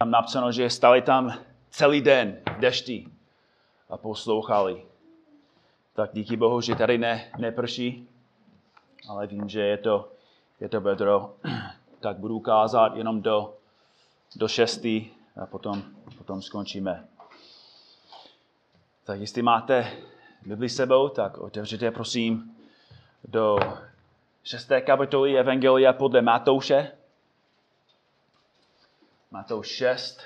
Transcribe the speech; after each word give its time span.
tam 0.00 0.10
napsáno, 0.10 0.52
že 0.52 0.70
stali 0.70 1.02
tam 1.02 1.28
celý 1.70 2.00
den 2.00 2.40
v 2.56 2.60
dešti 2.60 3.08
a 3.90 3.96
poslouchali. 3.96 4.82
Tak 5.92 6.10
díky 6.12 6.36
Bohu, 6.36 6.60
že 6.60 6.74
tady 6.74 6.98
ne, 6.98 7.32
neprší, 7.38 8.08
ale 9.08 9.26
vím, 9.26 9.48
že 9.48 9.60
je 9.60 9.78
to, 9.78 10.08
je 10.60 10.68
to 10.68 10.80
bedro, 10.80 11.34
tak 12.00 12.16
budu 12.16 12.40
kázat 12.40 12.96
jenom 12.96 13.22
do, 13.22 13.54
do 14.36 14.48
šestý 14.48 15.10
a 15.36 15.46
potom, 15.46 15.82
potom 16.18 16.42
skončíme. 16.42 17.04
Tak 19.04 19.20
jestli 19.20 19.42
máte 19.42 19.92
Bibli 20.46 20.68
sebou, 20.68 21.08
tak 21.08 21.38
otevřete 21.38 21.90
prosím 21.90 22.56
do 23.28 23.58
šesté 24.44 24.80
kapitoly 24.80 25.38
Evangelia 25.38 25.92
podle 25.92 26.22
Matouše. 26.22 26.99
Matouš 29.32 29.68
6. 29.68 30.20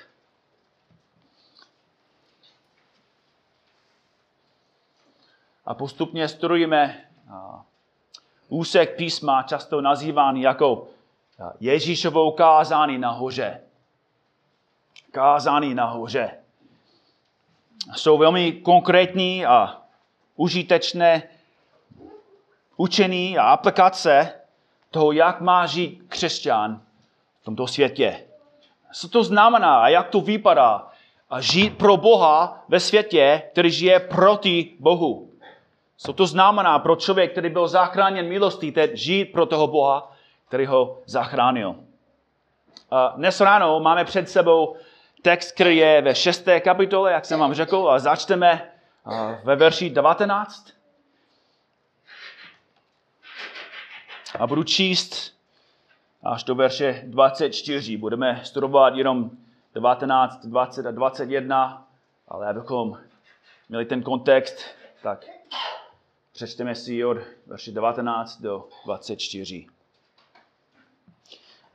A 5.65 5.73
postupně 5.73 6.27
studujeme 6.27 7.09
úsek 8.49 8.95
písma, 8.95 9.43
často 9.43 9.81
nazývaný 9.81 10.41
jako 10.41 10.87
Ježíšovou 11.59 12.31
kázání 12.31 12.97
na 12.97 13.11
hoře. 13.11 13.61
Kázání 15.11 15.73
na 15.75 15.85
hoře. 15.85 16.37
Jsou 17.95 18.17
velmi 18.17 18.51
konkrétní 18.51 19.45
a 19.45 19.81
užitečné 20.35 21.23
učení 22.77 23.37
a 23.37 23.43
aplikace 23.43 24.33
toho, 24.91 25.11
jak 25.11 25.41
má 25.41 25.65
žít 25.65 26.03
křesťan 26.07 26.81
v 27.41 27.45
tomto 27.45 27.67
světě. 27.67 28.25
Co 28.97 29.09
to 29.09 29.23
znamená 29.23 29.79
a 29.79 29.87
jak 29.87 30.09
to 30.09 30.21
vypadá 30.21 30.91
a 31.29 31.41
žít 31.41 31.77
pro 31.77 31.97
Boha 31.97 32.63
ve 32.67 32.79
světě, 32.79 33.41
který 33.51 33.71
žije 33.71 33.99
proti 33.99 34.75
Bohu. 34.79 35.31
Co 35.97 36.13
to 36.13 36.27
znamená 36.27 36.79
pro 36.79 36.95
člověk, 36.95 37.31
který 37.31 37.49
byl 37.49 37.67
zachráněn 37.67 38.27
milostí, 38.27 38.71
teď 38.71 38.95
žít 38.95 39.25
pro 39.25 39.45
toho 39.45 39.67
Boha, 39.67 40.11
který 40.47 40.65
ho 40.65 41.01
zachránil. 41.05 41.75
Dnes 43.15 43.41
ráno 43.41 43.79
máme 43.79 44.05
před 44.05 44.29
sebou 44.29 44.75
text, 45.21 45.51
který 45.51 45.77
je 45.77 46.01
ve 46.01 46.15
šesté 46.15 46.59
kapitole, 46.59 47.11
jak 47.11 47.25
jsem 47.25 47.39
vám 47.39 47.53
řekl, 47.53 47.89
a 47.89 47.99
začneme 47.99 48.71
ve 49.43 49.55
verši 49.55 49.89
19. 49.89 50.71
A 54.39 54.47
budu 54.47 54.63
číst 54.63 55.34
až 56.25 56.43
do 56.43 56.55
verše 56.55 57.03
24. 57.05 57.97
Budeme 57.97 58.41
studovat 58.43 58.95
jenom 58.95 59.31
19, 59.75 60.45
20 60.45 60.85
a 60.85 60.91
21, 60.91 61.87
ale 62.27 62.47
abychom 62.47 62.97
měli 63.69 63.85
ten 63.85 64.03
kontext, 64.03 64.65
tak 65.03 65.25
přečteme 66.33 66.75
si 66.75 67.05
od 67.05 67.17
verše 67.47 67.71
19 67.71 68.41
do 68.41 68.67
24. 68.85 69.67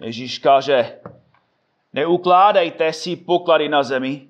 Ježíš 0.01 0.39
kaže, 0.39 1.01
neukládejte 1.93 2.93
si 2.93 3.17
poklady 3.17 3.69
na 3.69 3.83
zemi, 3.83 4.27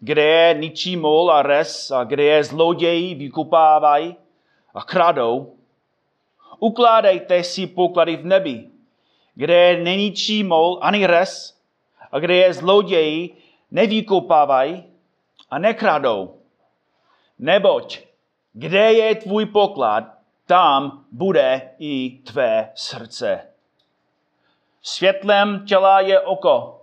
kde 0.00 0.22
je 0.22 0.54
ničí 0.54 0.96
mol 0.96 1.32
a 1.32 1.42
res 1.42 1.90
a 1.90 2.04
kde 2.04 2.22
je 2.22 2.44
zloději 2.44 3.14
vykupávají 3.14 4.16
a 4.74 4.82
kradou. 4.82 5.56
Ukládejte 6.58 7.44
si 7.44 7.66
poklady 7.66 8.16
v 8.16 8.24
nebi, 8.24 8.75
kde 9.36 9.76
neničí 9.84 10.44
mol 10.44 10.80
ani 10.82 11.06
res 11.06 11.60
a 12.12 12.18
kde 12.18 12.34
je 12.34 12.52
zloději 12.52 13.36
nevykopávají 13.70 14.84
a 15.50 15.58
nekradou. 15.58 16.40
Neboť, 17.38 18.00
kde 18.52 18.92
je 18.92 19.14
tvůj 19.14 19.46
poklad, 19.46 20.04
tam 20.46 21.04
bude 21.12 21.70
i 21.78 22.10
tvé 22.10 22.70
srdce. 22.74 23.46
Světlem 24.82 25.66
těla 25.66 26.00
je 26.00 26.20
oko. 26.20 26.82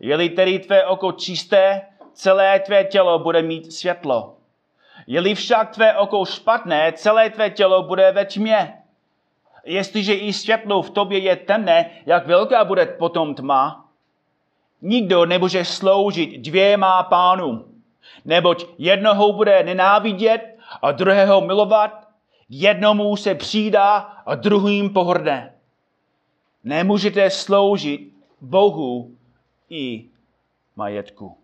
Je-li 0.00 0.28
tedy 0.28 0.58
tvé 0.58 0.84
oko 0.84 1.12
čisté, 1.12 1.82
celé 2.12 2.60
tvé 2.60 2.84
tělo 2.84 3.18
bude 3.18 3.42
mít 3.42 3.72
světlo. 3.72 4.36
Je-li 5.06 5.34
však 5.34 5.74
tvé 5.74 5.98
oko 5.98 6.24
špatné, 6.24 6.92
celé 6.92 7.30
tvé 7.30 7.50
tělo 7.50 7.82
bude 7.82 8.12
ve 8.12 8.24
tmě. 8.24 8.83
Jestliže 9.64 10.14
i 10.14 10.32
světlo 10.32 10.82
v 10.82 10.90
tobě 10.90 11.18
je 11.18 11.36
temné, 11.36 11.90
jak 12.06 12.26
velká 12.26 12.64
bude 12.64 12.86
potom 12.86 13.34
tma? 13.34 13.88
Nikdo 14.82 15.26
nemůže 15.26 15.64
sloužit 15.64 16.40
dvěma 16.40 17.02
pánům, 17.02 17.82
neboť 18.24 18.66
jednoho 18.78 19.32
bude 19.32 19.62
nenávidět 19.62 20.58
a 20.82 20.92
druhého 20.92 21.40
milovat, 21.40 22.08
jednomu 22.48 23.16
se 23.16 23.34
přidá 23.34 23.96
a 24.26 24.34
druhým 24.34 24.90
pohrdne. 24.90 25.54
Nemůžete 26.64 27.30
sloužit 27.30 28.12
Bohu 28.40 29.16
i 29.70 30.04
majetku. 30.76 31.38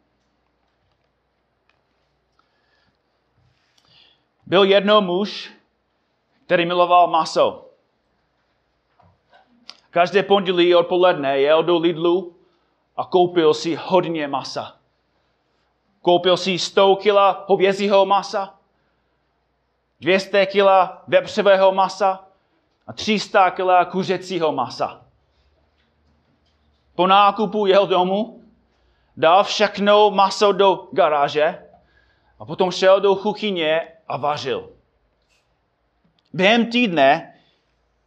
Byl 4.46 4.64
jedno 4.64 5.00
muž, 5.00 5.52
který 6.46 6.66
miloval 6.66 7.06
maso. 7.06 7.69
Každé 9.90 10.22
pondělí 10.22 10.74
odpoledne 10.74 11.38
jel 11.38 11.62
do 11.62 11.78
Lidlu 11.78 12.36
a 12.96 13.04
koupil 13.04 13.54
si 13.54 13.78
hodně 13.82 14.28
masa. 14.28 14.76
Koupil 16.02 16.36
si 16.36 16.58
100 16.58 16.96
kg 16.96 17.16
hovězího 17.46 18.06
masa, 18.06 18.54
200 20.00 20.46
kg 20.46 20.66
vepřového 21.06 21.72
masa 21.72 22.24
a 22.86 22.92
300 22.92 23.50
kg 23.50 23.90
kuřecího 23.90 24.52
masa. 24.52 25.02
Po 26.94 27.06
nákupu 27.06 27.66
jel 27.66 27.86
domů, 27.86 28.42
dal 29.16 29.44
všechno 29.44 30.10
maso 30.10 30.52
do 30.52 30.88
garáže 30.92 31.66
a 32.38 32.44
potom 32.44 32.70
šel 32.70 33.00
do 33.00 33.16
kuchyně 33.16 33.92
a 34.08 34.16
vařil. 34.16 34.70
Během 36.32 36.70
týdne 36.70 37.34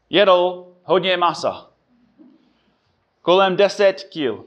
jedl 0.09 0.67
hodně 0.83 1.17
masa 1.17 1.72
kolem 3.23 3.55
10 3.55 4.03
kil. 4.03 4.45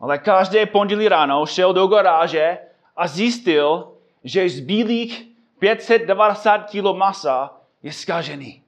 Ale 0.00 0.18
každé 0.18 0.66
pondělí 0.66 1.08
ráno 1.08 1.46
šel 1.46 1.72
do 1.72 1.86
garáže 1.86 2.58
a 2.96 3.06
zjistil, 3.06 3.92
že 4.24 4.48
zbylých 4.48 5.26
590 5.58 6.58
kg 6.58 6.84
masa 6.92 7.56
je 7.82 7.92
zkažený. 7.92 8.62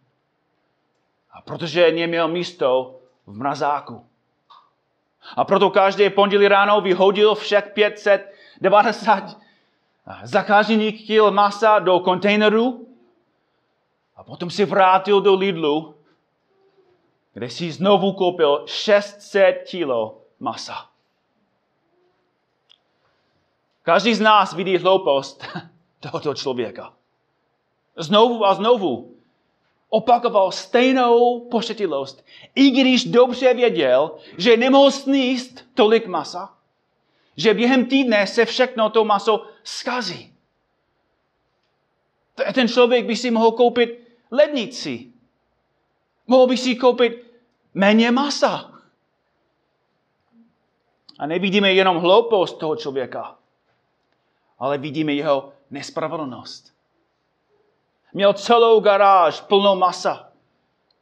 A 1.32 1.42
protože 1.42 1.92
neměl 1.92 2.28
místo 2.28 2.96
v 3.26 3.36
mrazáku. 3.36 4.06
A 5.36 5.44
proto 5.44 5.70
každé 5.70 6.10
pondělí 6.10 6.48
ráno 6.48 6.80
vyhodil 6.80 7.34
všech 7.34 7.64
590 7.74 9.36
zakážených 10.22 11.06
kil 11.06 11.30
masa 11.30 11.78
do 11.78 12.00
kontejneru 12.00 12.86
a 14.16 14.24
potom 14.24 14.50
si 14.50 14.64
vrátil 14.64 15.20
do 15.20 15.34
Lidlu 15.34 15.95
kde 17.36 17.50
si 17.50 17.72
znovu 17.72 18.12
koupil 18.12 18.64
600 18.66 19.68
kilo 19.68 20.24
masa. 20.40 20.88
Každý 23.82 24.14
z 24.14 24.20
nás 24.20 24.54
vidí 24.54 24.76
hloupost 24.76 25.44
tohoto 26.00 26.34
člověka. 26.34 26.94
Znovu 27.96 28.44
a 28.44 28.54
znovu 28.54 29.16
opakoval 29.88 30.52
stejnou 30.52 31.40
pošetilost, 31.40 32.24
i 32.54 32.70
když 32.70 33.04
dobře 33.04 33.54
věděl, 33.54 34.16
že 34.38 34.56
nemohl 34.56 34.90
sníst 34.90 35.64
tolik 35.74 36.06
masa, 36.06 36.56
že 37.36 37.54
během 37.54 37.86
týdne 37.86 38.26
se 38.26 38.44
všechno 38.44 38.90
to 38.90 39.04
maso 39.04 39.46
skazí. 39.62 40.32
Ten 42.54 42.68
člověk 42.68 43.06
by 43.06 43.16
si 43.16 43.30
mohl 43.30 43.52
koupit 43.52 44.00
lednici. 44.30 45.12
Mohl 46.26 46.46
by 46.46 46.56
si 46.56 46.76
koupit 46.76 47.25
méně 47.76 48.10
masa. 48.10 48.72
A 51.18 51.26
nevidíme 51.26 51.72
jenom 51.72 51.96
hloupost 51.96 52.58
toho 52.58 52.76
člověka, 52.76 53.36
ale 54.58 54.78
vidíme 54.78 55.12
jeho 55.12 55.52
nespravedlnost. 55.70 56.74
Měl 58.12 58.32
celou 58.32 58.80
garáž 58.80 59.40
plnou 59.40 59.76
masa, 59.76 60.32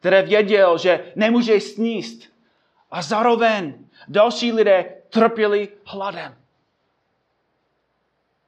které 0.01 0.23
věděl, 0.23 0.79
že 0.79 1.13
nemůže 1.17 1.61
sníst. 1.61 2.23
A 2.91 3.03
zároveň 3.03 3.87
další 4.09 4.53
lidé 4.53 5.03
trpěli 5.09 5.69
hladem. 5.85 6.37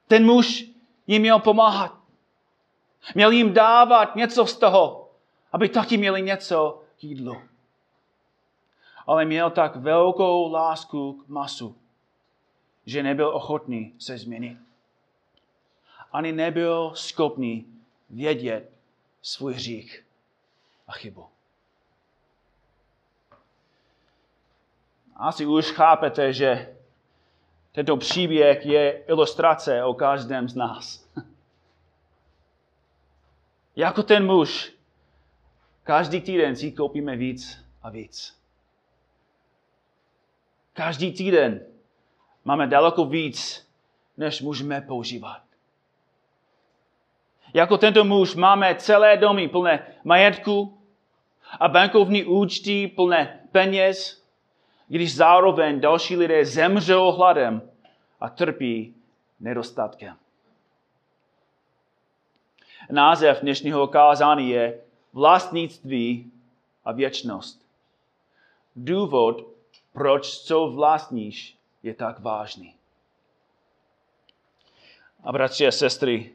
Ten 0.07 0.25
muž 0.25 0.65
jim 1.07 1.21
měl 1.21 1.39
pomáhat. 1.39 1.97
Měl 3.15 3.31
jim 3.31 3.53
dávat 3.53 4.15
něco 4.15 4.45
z 4.45 4.57
toho, 4.57 5.09
aby 5.51 5.69
taky 5.69 5.97
měli 5.97 6.21
něco 6.21 6.83
k 6.99 7.03
jídlu. 7.03 7.41
Ale 9.07 9.25
měl 9.25 9.49
tak 9.49 9.75
velkou 9.75 10.51
lásku 10.51 11.13
k 11.13 11.27
masu, 11.27 11.77
že 12.85 13.03
nebyl 13.03 13.27
ochotný 13.27 13.95
se 13.99 14.17
změnit. 14.17 14.57
Ani 16.11 16.31
nebyl 16.31 16.91
schopný 16.95 17.65
vědět 18.09 18.71
svůj 19.21 19.53
hřích 19.53 20.05
a 20.87 20.91
chybu. 20.91 21.25
Asi 25.15 25.45
už 25.45 25.71
chápete, 25.71 26.33
že 26.33 26.75
tento 27.71 27.97
příběh 27.97 28.65
je 28.65 28.91
ilustrace 28.91 29.83
o 29.83 29.93
každém 29.93 30.49
z 30.49 30.55
nás. 30.55 31.09
jako 33.75 34.03
ten 34.03 34.25
muž, 34.25 34.73
každý 35.83 36.21
týden 36.21 36.55
si 36.55 36.71
koupíme 36.71 37.15
víc 37.15 37.57
a 37.81 37.89
víc. 37.89 38.36
Každý 40.77 41.11
týden 41.11 41.65
máme 42.45 42.67
daleko 42.67 43.05
víc, 43.05 43.67
než 44.17 44.41
můžeme 44.41 44.81
používat. 44.81 45.41
Jako 47.53 47.77
tento 47.77 48.03
muž 48.03 48.35
máme 48.35 48.75
celé 48.75 49.17
domy 49.17 49.47
plné 49.47 49.87
majetku 50.03 50.77
a 51.59 51.67
bankovní 51.67 52.25
účty 52.25 52.87
plné 52.87 53.39
peněz, 53.51 54.23
když 54.87 55.15
zároveň 55.15 55.79
další 55.79 56.15
lidé 56.15 56.45
zemřou 56.45 57.11
hladem 57.11 57.71
a 58.19 58.29
trpí 58.29 58.95
nedostatkem. 59.39 60.15
Název 62.91 63.41
dnešního 63.41 63.87
kázání 63.87 64.49
je 64.49 64.81
Vlastnictví 65.13 66.31
a 66.85 66.91
věčnost. 66.91 67.65
Důvod, 68.75 69.56
proč 69.97 70.37
co 70.37 70.67
vlastníš, 70.67 71.57
je 71.83 71.93
tak 71.93 72.19
vážný. 72.19 72.75
A 75.23 75.31
bratři 75.31 75.67
a 75.67 75.71
sestry, 75.71 76.33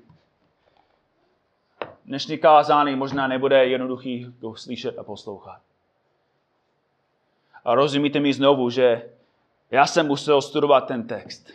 dnešní 2.04 2.38
kázání 2.38 2.96
možná 2.96 3.26
nebude 3.28 3.66
jednoduchý 3.66 4.34
to 4.40 4.54
slyšet 4.56 4.98
a 4.98 5.04
poslouchat. 5.04 5.60
A 7.64 7.74
rozumíte 7.74 8.20
mi 8.20 8.32
znovu, 8.32 8.70
že 8.70 9.10
já 9.70 9.86
jsem 9.86 10.06
musel 10.06 10.42
studovat 10.42 10.80
ten 10.80 11.06
text. 11.06 11.50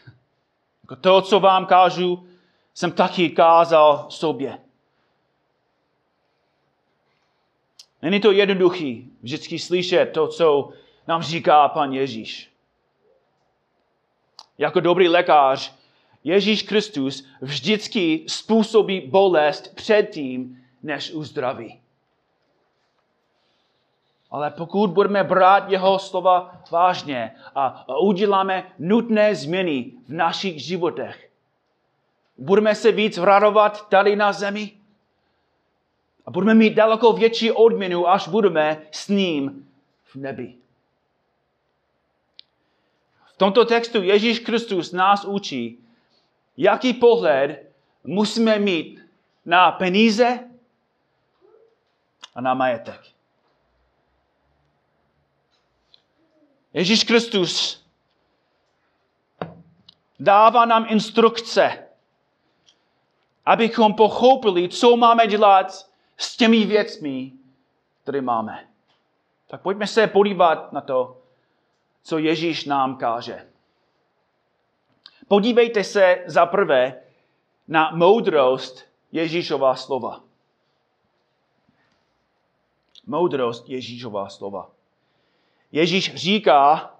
Jako 0.83 0.95
to, 0.95 1.21
co 1.21 1.39
vám 1.39 1.65
kážu, 1.65 2.27
jsem 2.73 2.91
taky 2.91 3.29
kázal 3.29 4.05
sobě. 4.09 4.59
Není 8.01 8.19
to 8.19 8.31
jednoduchý 8.31 9.11
vždycky 9.21 9.59
slyšet 9.59 10.05
to, 10.05 10.27
co 10.27 10.73
nám 11.07 11.21
říká 11.21 11.67
pan 11.67 11.93
Ježíš. 11.93 12.51
Jako 14.57 14.79
dobrý 14.79 15.07
lékař, 15.07 15.75
Ježíš 16.23 16.63
Kristus 16.63 17.27
vždycky 17.41 18.25
způsobí 18.27 19.01
bolest 19.01 19.75
předtím, 19.75 20.63
než 20.83 21.11
uzdraví. 21.11 21.79
Ale 24.31 24.51
pokud 24.51 24.89
budeme 24.89 25.23
brát 25.23 25.69
jeho 25.69 25.99
slova 25.99 26.61
vážně 26.71 27.35
a 27.55 27.85
uděláme 27.99 28.71
nutné 28.79 29.35
změny 29.35 29.91
v 30.07 30.13
našich 30.13 30.63
životech, 30.63 31.29
budeme 32.37 32.75
se 32.75 32.91
víc 32.91 33.17
radovat 33.17 33.89
tady 33.89 34.15
na 34.15 34.33
zemi 34.33 34.71
a 36.25 36.31
budeme 36.31 36.53
mít 36.53 36.73
daleko 36.73 37.13
větší 37.13 37.51
odměnu, 37.51 38.09
až 38.09 38.27
budeme 38.27 38.81
s 38.91 39.07
ním 39.07 39.69
v 40.03 40.15
nebi. 40.15 40.66
V 43.37 43.45
tomto 43.45 43.65
textu 43.65 44.03
Ježíš 44.03 44.39
Kristus 44.39 44.91
nás 44.91 45.25
učí, 45.25 45.85
jaký 46.57 46.93
pohled 46.93 47.71
musíme 48.03 48.59
mít 48.59 49.01
na 49.45 49.71
peníze 49.71 50.49
a 52.35 52.41
na 52.41 52.53
majetek. 52.53 53.01
Ježíš 56.73 57.03
Kristus 57.03 57.83
dává 60.19 60.65
nám 60.65 60.85
instrukce, 60.89 61.87
abychom 63.45 63.93
pochopili, 63.93 64.69
co 64.69 64.97
máme 64.97 65.27
dělat 65.27 65.89
s 66.17 66.37
těmi 66.37 66.65
věcmi, 66.65 67.33
které 68.03 68.21
máme. 68.21 68.67
Tak 69.47 69.61
pojďme 69.61 69.87
se 69.87 70.07
podívat 70.07 70.73
na 70.73 70.81
to, 70.81 71.21
co 72.07 72.17
Ježíš 72.17 72.65
nám 72.65 72.95
káže. 72.97 73.47
Podívejte 75.27 75.83
se 75.83 76.23
za 76.25 76.45
prvé 76.45 77.01
na 77.67 77.91
moudrost 77.95 78.87
Ježíšová 79.11 79.75
slova. 79.75 80.23
Moudrost 83.05 83.69
Ježíšová 83.69 84.29
slova. 84.29 84.71
Ježíš 85.71 86.15
říká 86.15 86.95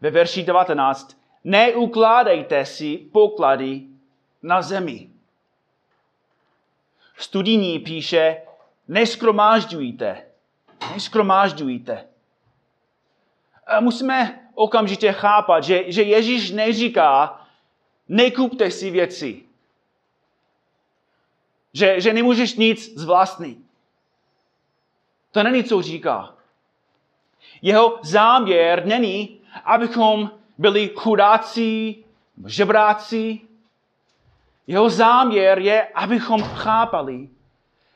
ve 0.00 0.10
verši 0.10 0.42
19, 0.42 1.20
neukládejte 1.44 2.66
si 2.66 2.96
poklady 2.96 3.82
na 4.42 4.62
zemi. 4.62 5.10
Studijní 7.18 7.78
píše, 7.78 8.42
neskromážďujte, 8.88 10.26
neskromážďujte. 10.92 12.08
Musíme 13.80 14.45
okamžitě 14.56 15.12
chápat, 15.12 15.64
že, 15.64 15.84
že 15.86 16.02
Ježíš 16.02 16.50
neříká, 16.50 17.40
nekupte 18.08 18.70
si 18.70 18.90
věci. 18.90 19.42
Že, 21.72 22.00
že 22.00 22.12
nemůžeš 22.12 22.54
nic 22.54 22.98
zvlastnit. 22.98 23.58
To 25.30 25.42
není, 25.42 25.64
co 25.64 25.82
říká. 25.82 26.34
Jeho 27.62 27.98
záměr 28.02 28.86
není, 28.86 29.40
abychom 29.64 30.30
byli 30.58 30.90
chudáci, 30.96 31.96
žebráci. 32.46 33.40
Jeho 34.66 34.90
záměr 34.90 35.58
je, 35.58 35.88
abychom 35.94 36.42
chápali, 36.42 37.28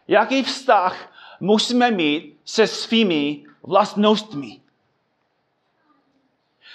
jaký 0.09 0.43
vztah 0.43 1.13
musíme 1.41 1.91
mít 1.91 2.41
se 2.45 2.67
svými 2.67 3.45
vlastnostmi. 3.63 4.61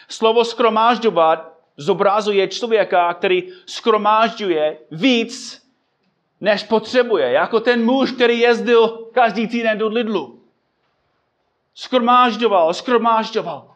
Slovo 0.07 0.45
skromážďovat 0.45 1.55
zobrazuje 1.77 2.47
člověka, 2.47 3.13
který 3.13 3.43
skromážďuje 3.65 4.77
víc, 4.91 5.63
než 6.41 6.63
potřebuje. 6.63 7.31
Jako 7.31 7.59
ten 7.59 7.85
muž, 7.85 8.12
který 8.12 8.39
jezdil 8.39 8.88
každý 9.13 9.47
týden 9.47 9.77
do 9.77 9.88
Lidlu. 9.88 10.39
Skromážďoval, 11.75 12.74
skromážďoval. 12.74 13.71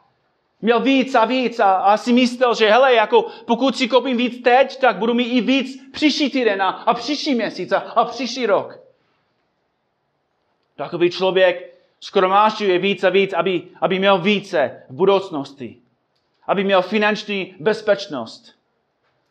Měl 0.62 0.80
víc 0.80 1.16
a 1.16 1.26
víc 1.26 1.60
a, 1.60 1.72
a 1.72 1.98
si 1.98 2.14
myslel, 2.14 2.56
že 2.56 2.70
hele, 2.70 2.94
jako 2.94 3.26
pokud 3.46 3.78
si 3.78 3.88
koupím 3.88 4.18
víc 4.18 4.44
teď, 4.44 4.80
tak 4.80 4.98
budu 4.98 5.14
mít 5.14 5.38
i 5.38 5.42
víc 5.42 5.92
příští 5.92 6.30
týden 6.30 6.62
a, 6.62 6.70
a 6.70 6.94
příští 6.94 7.36
měsíc 7.36 7.72
a, 7.72 7.78
a 7.78 8.06
příští 8.06 8.46
rok. 8.46 8.80
Takový 10.76 11.10
člověk 11.10 11.76
skromážďuje 12.00 12.80
víc 12.80 13.04
a 13.04 13.10
víc, 13.10 13.34
aby, 13.34 13.64
aby 13.82 14.00
měl 14.00 14.18
více 14.18 14.84
v 14.90 14.94
budoucnosti 14.94 15.78
aby 16.50 16.64
měl 16.64 16.82
finanční 16.82 17.56
bezpečnost. 17.60 18.56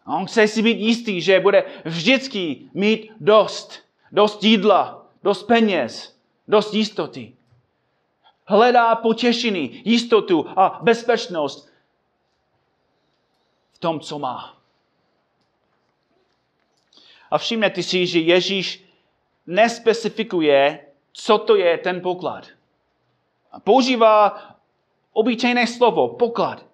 A 0.06 0.16
on 0.16 0.26
chce 0.26 0.48
si 0.48 0.62
být 0.62 0.78
jistý, 0.78 1.20
že 1.20 1.40
bude 1.40 1.64
vždycky 1.84 2.70
mít 2.74 3.12
dost. 3.20 3.84
Dost 4.12 4.44
jídla, 4.44 5.06
dost 5.22 5.42
peněz, 5.42 6.18
dost 6.48 6.74
jistoty. 6.74 7.36
Hledá 8.44 8.94
potěšení, 8.94 9.82
jistotu 9.84 10.46
a 10.56 10.78
bezpečnost 10.82 11.70
v 13.72 13.78
tom, 13.78 14.00
co 14.00 14.18
má. 14.18 14.56
A 17.30 17.38
všimněte 17.38 17.82
si, 17.82 18.06
že 18.06 18.18
Ježíš 18.18 18.84
nespecifikuje, 19.46 20.86
co 21.12 21.38
to 21.38 21.56
je 21.56 21.78
ten 21.78 22.00
poklad. 22.00 22.46
Používá 23.64 24.40
obyčejné 25.12 25.66
slovo, 25.66 26.08
poklad. 26.08 26.67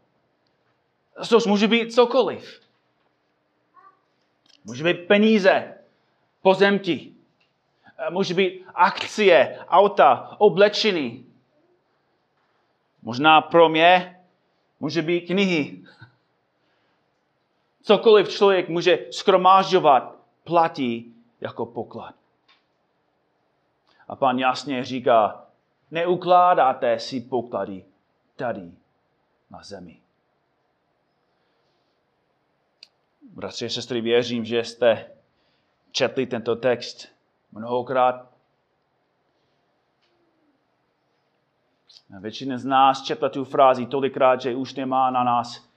Což 1.23 1.47
může 1.47 1.69
být 1.69 1.95
cokoliv. 1.95 2.61
Může 4.65 4.85
být 4.85 5.07
peníze, 5.07 5.75
pozemky, 6.43 7.13
může 8.11 8.35
být 8.35 8.65
akcie, 8.75 9.59
auta, 9.69 10.37
oblečení. 10.39 11.27
Možná 13.03 13.41
pro 13.41 13.69
mě 13.69 14.21
může 14.81 15.03
být 15.03 15.21
knihy. 15.21 15.85
Cokoliv 17.83 18.29
člověk 18.29 18.69
může 18.69 18.99
skromážďovat, 19.11 20.17
platí 20.45 21.15
jako 21.41 21.67
poklad. 21.67 22.15
A 24.09 24.17
pan 24.17 24.39
jasně 24.39 24.85
říká, 24.85 25.47
neukládáte 25.91 26.99
si 26.99 27.21
poklady 27.21 27.85
tady 28.37 28.73
na 29.51 29.63
zemi. 29.63 30.04
Bratři 33.33 33.67
a 33.67 33.69
sestry, 33.69 34.01
věřím, 34.01 34.45
že 34.45 34.65
jste 34.65 35.11
četli 35.93 36.27
tento 36.27 36.57
text 36.57 37.09
mnohokrát. 37.53 38.35
Většina 42.21 42.59
z 42.59 42.65
nás 42.65 43.03
četla 43.03 43.29
tu 43.29 43.45
frázi 43.45 43.87
tolikrát, 43.87 44.41
že 44.41 44.55
už 44.55 44.75
nemá 44.75 45.11
na 45.11 45.25
nás 45.25 45.69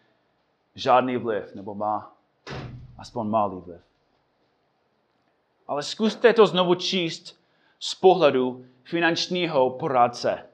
žádný 0.75 1.17
vliv, 1.17 1.55
nebo 1.55 1.75
má 1.75 2.11
aspoň 2.97 3.27
malý 3.27 3.61
vliv. 3.61 3.81
Ale 5.67 5.83
zkuste 5.83 6.33
to 6.33 6.47
znovu 6.47 6.75
číst 6.75 7.39
z 7.79 7.95
pohledu 7.95 8.65
finančního 8.83 9.69
poradce. 9.69 10.49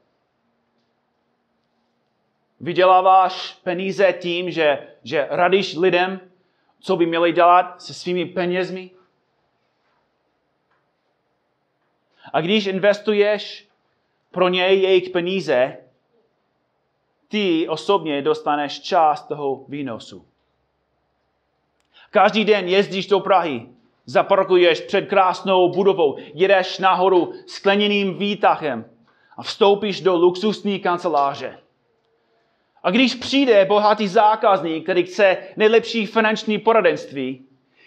Vyděláváš 2.60 3.54
peníze 3.64 4.14
tím, 4.14 4.52
že, 4.52 4.88
že 5.04 5.28
radíš 5.30 5.76
lidem, 5.76 6.20
co 6.84 6.98
by 6.98 7.06
měli 7.06 7.32
dělat 7.32 7.82
se 7.82 7.94
svými 7.94 8.26
penězmi? 8.26 8.92
A 12.34 12.42
když 12.42 12.66
investuješ 12.66 13.68
pro 14.32 14.50
něj 14.50 14.82
jejich 14.82 15.10
peníze, 15.10 15.78
ty 17.28 17.68
osobně 17.68 18.22
dostaneš 18.22 18.82
část 18.82 19.28
toho 19.28 19.66
výnosu. 19.68 20.26
Každý 22.12 22.46
den 22.46 22.68
jezdíš 22.68 23.08
do 23.08 23.20
Prahy, 23.20 23.70
zaparkuješ 24.06 24.82
před 24.82 25.02
krásnou 25.02 25.72
budovou, 25.72 26.18
jedeš 26.34 26.80
nahoru 26.80 27.34
skleněným 27.48 28.18
výtachem 28.18 28.86
a 29.38 29.44
vstoupíš 29.44 30.02
do 30.02 30.16
luxusní 30.16 30.80
kanceláře. 30.80 31.63
A 32.84 32.92
když 32.92 33.16
přijde 33.16 33.66
bohatý 33.66 34.08
zákazník, 34.08 34.84
který 34.84 35.04
chce 35.04 35.38
nejlepší 35.56 36.06
finanční 36.06 36.58
poradenství, 36.58 37.46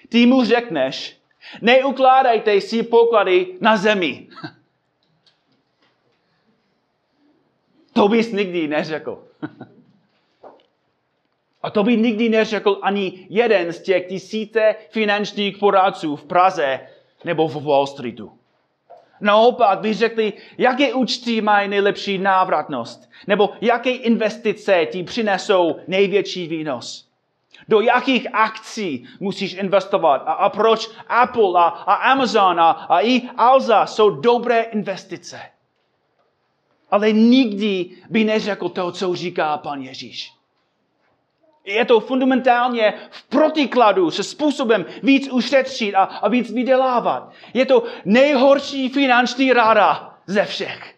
ty 0.09 0.27
mu 0.27 0.45
řekneš, 0.45 1.17
neukládajte 1.63 2.61
si 2.61 2.83
poklady 2.83 3.47
na 3.61 3.77
zemi. 3.77 4.29
to 7.93 8.09
bys 8.09 8.33
nikdy 8.33 8.69
neřekl. 8.69 9.23
A 11.63 11.71
to 11.71 11.85
by 11.85 11.97
nikdy 11.97 12.29
neřekl 12.29 12.79
ani 12.83 13.27
jeden 13.31 13.73
z 13.73 13.83
těch 13.83 14.07
tisíce 14.09 14.75
finančních 14.91 15.59
poradců 15.59 16.17
v 16.17 16.25
Praze 16.25 16.81
nebo 17.25 17.49
v 17.49 17.65
Wall 17.65 17.87
Streetu. 17.87 18.33
Naopak 19.21 19.79
by 19.79 19.95
řekli, 19.95 20.33
jaké 20.59 20.95
účty 20.95 21.41
mají 21.41 21.69
nejlepší 21.69 22.19
návratnost, 22.19 23.11
nebo 23.27 23.51
jaké 23.61 23.91
investice 23.91 24.87
ti 24.87 25.03
přinesou 25.03 25.77
největší 25.89 26.49
výnos. 26.49 27.07
Do 27.69 27.81
jakých 27.81 28.27
akcí 28.33 29.09
musíš 29.21 29.55
investovat 29.55 30.17
a, 30.27 30.33
a 30.33 30.49
proč 30.49 30.91
Apple 31.09 31.61
a, 31.61 31.63
a 31.69 31.95
Amazon 31.95 32.61
a, 32.61 32.71
a 32.71 33.01
i 33.01 33.23
Alza 33.37 33.87
jsou 33.87 34.11
dobré 34.11 34.61
investice. 34.63 35.41
Ale 36.91 37.13
nikdy 37.13 37.91
by 38.11 38.25
neřekl 38.25 38.69
to, 38.69 38.93
co 38.93 39.15
říká 39.15 39.59
pan 39.59 39.83
Ježíš. 39.83 40.36
Je 41.67 41.85
to 41.85 42.01
fundamentálně 42.01 42.95
v 43.11 43.29
protikladu 43.29 44.11
se 44.11 44.23
způsobem 44.23 44.85
víc 45.03 45.29
ušetřit 45.29 45.95
a, 45.95 46.03
a 46.03 46.29
víc 46.29 46.51
vydělávat. 46.51 47.33
Je 47.55 47.67
to 47.67 47.83
nejhorší 48.05 48.89
finanční 48.89 49.53
ráda 49.53 50.19
ze 50.27 50.45
všech. 50.45 50.95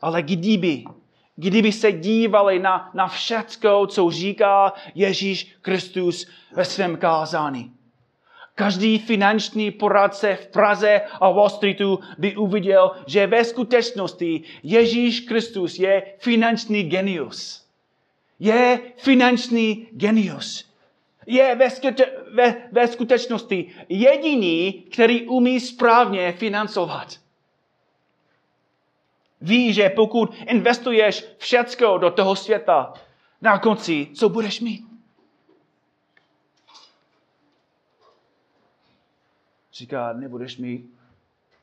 Ale 0.00 0.22
kdyby, 0.22 0.84
kdyby 1.36 1.72
se 1.72 1.92
dívali 1.92 2.58
na, 2.58 2.90
na 2.94 3.08
všecko, 3.08 3.86
co 3.86 4.10
říká 4.10 4.72
Ježíš 4.94 5.56
Kristus 5.62 6.26
ve 6.52 6.64
svém 6.64 6.96
kázání, 6.96 7.72
Každý 8.54 8.98
finanční 8.98 9.70
poradce 9.70 10.34
v 10.34 10.46
Praze 10.46 11.00
a 11.20 11.30
Wall 11.30 11.48
Streetu 11.48 11.98
by 12.18 12.36
uviděl, 12.36 12.90
že 13.06 13.26
ve 13.26 13.44
skutečnosti 13.44 14.42
Ježíš 14.62 15.20
Kristus 15.20 15.78
je 15.78 16.02
finanční 16.18 16.82
genius 16.82 17.67
je 18.38 18.92
finanční 18.96 19.88
genius. 19.92 20.68
Je 21.26 21.54
ve, 21.54 21.70
skute, 21.70 22.12
ve, 22.34 22.68
ve 22.72 22.88
skutečnosti 22.88 23.74
jediný, 23.88 24.72
který 24.72 25.28
umí 25.28 25.60
správně 25.60 26.32
financovat. 26.32 27.20
Ví, 29.40 29.72
že 29.72 29.90
pokud 29.90 30.34
investuješ 30.34 31.24
všecko 31.38 31.98
do 31.98 32.10
toho 32.10 32.36
světa, 32.36 32.94
na 33.42 33.58
konci, 33.58 34.08
co 34.14 34.28
budeš 34.28 34.60
mít? 34.60 34.88
Říká, 39.72 40.12
nebudeš 40.12 40.56
mít 40.56 40.94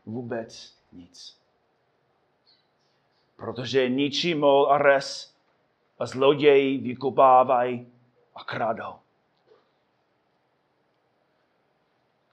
vůbec 0.05 0.75
nic. 0.91 1.37
Protože 3.35 3.89
ničí 3.89 4.35
mol 4.35 4.71
a 4.71 4.77
res 4.77 5.34
a 5.99 6.05
zloději 6.05 6.77
vykopávají 6.77 7.87
a 8.35 8.43
kradou. 8.43 8.93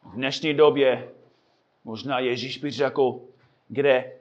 V 0.02 0.14
dnešní 0.14 0.54
době 0.54 1.12
možná 1.84 2.18
Ježíš 2.18 2.58
by 2.58 2.70
řekl, 2.70 3.20
kde 3.68 4.12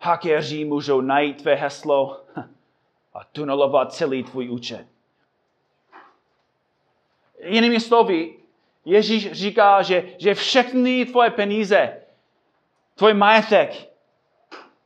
hakeři 0.00 0.64
můžou 0.64 1.00
najít 1.00 1.42
tvé 1.42 1.54
heslo 1.54 2.24
a 3.14 3.24
tunelovat 3.24 3.92
celý 3.92 4.22
tvůj 4.22 4.50
účet. 4.50 4.86
Jinými 7.44 7.80
slovy, 7.80 8.34
Ježíš 8.84 9.32
říká, 9.32 9.82
že, 9.82 10.04
že 10.18 10.34
všechny 10.34 11.04
tvoje 11.04 11.30
peníze, 11.30 12.02
tvoj 12.94 13.14
majetek, 13.14 13.92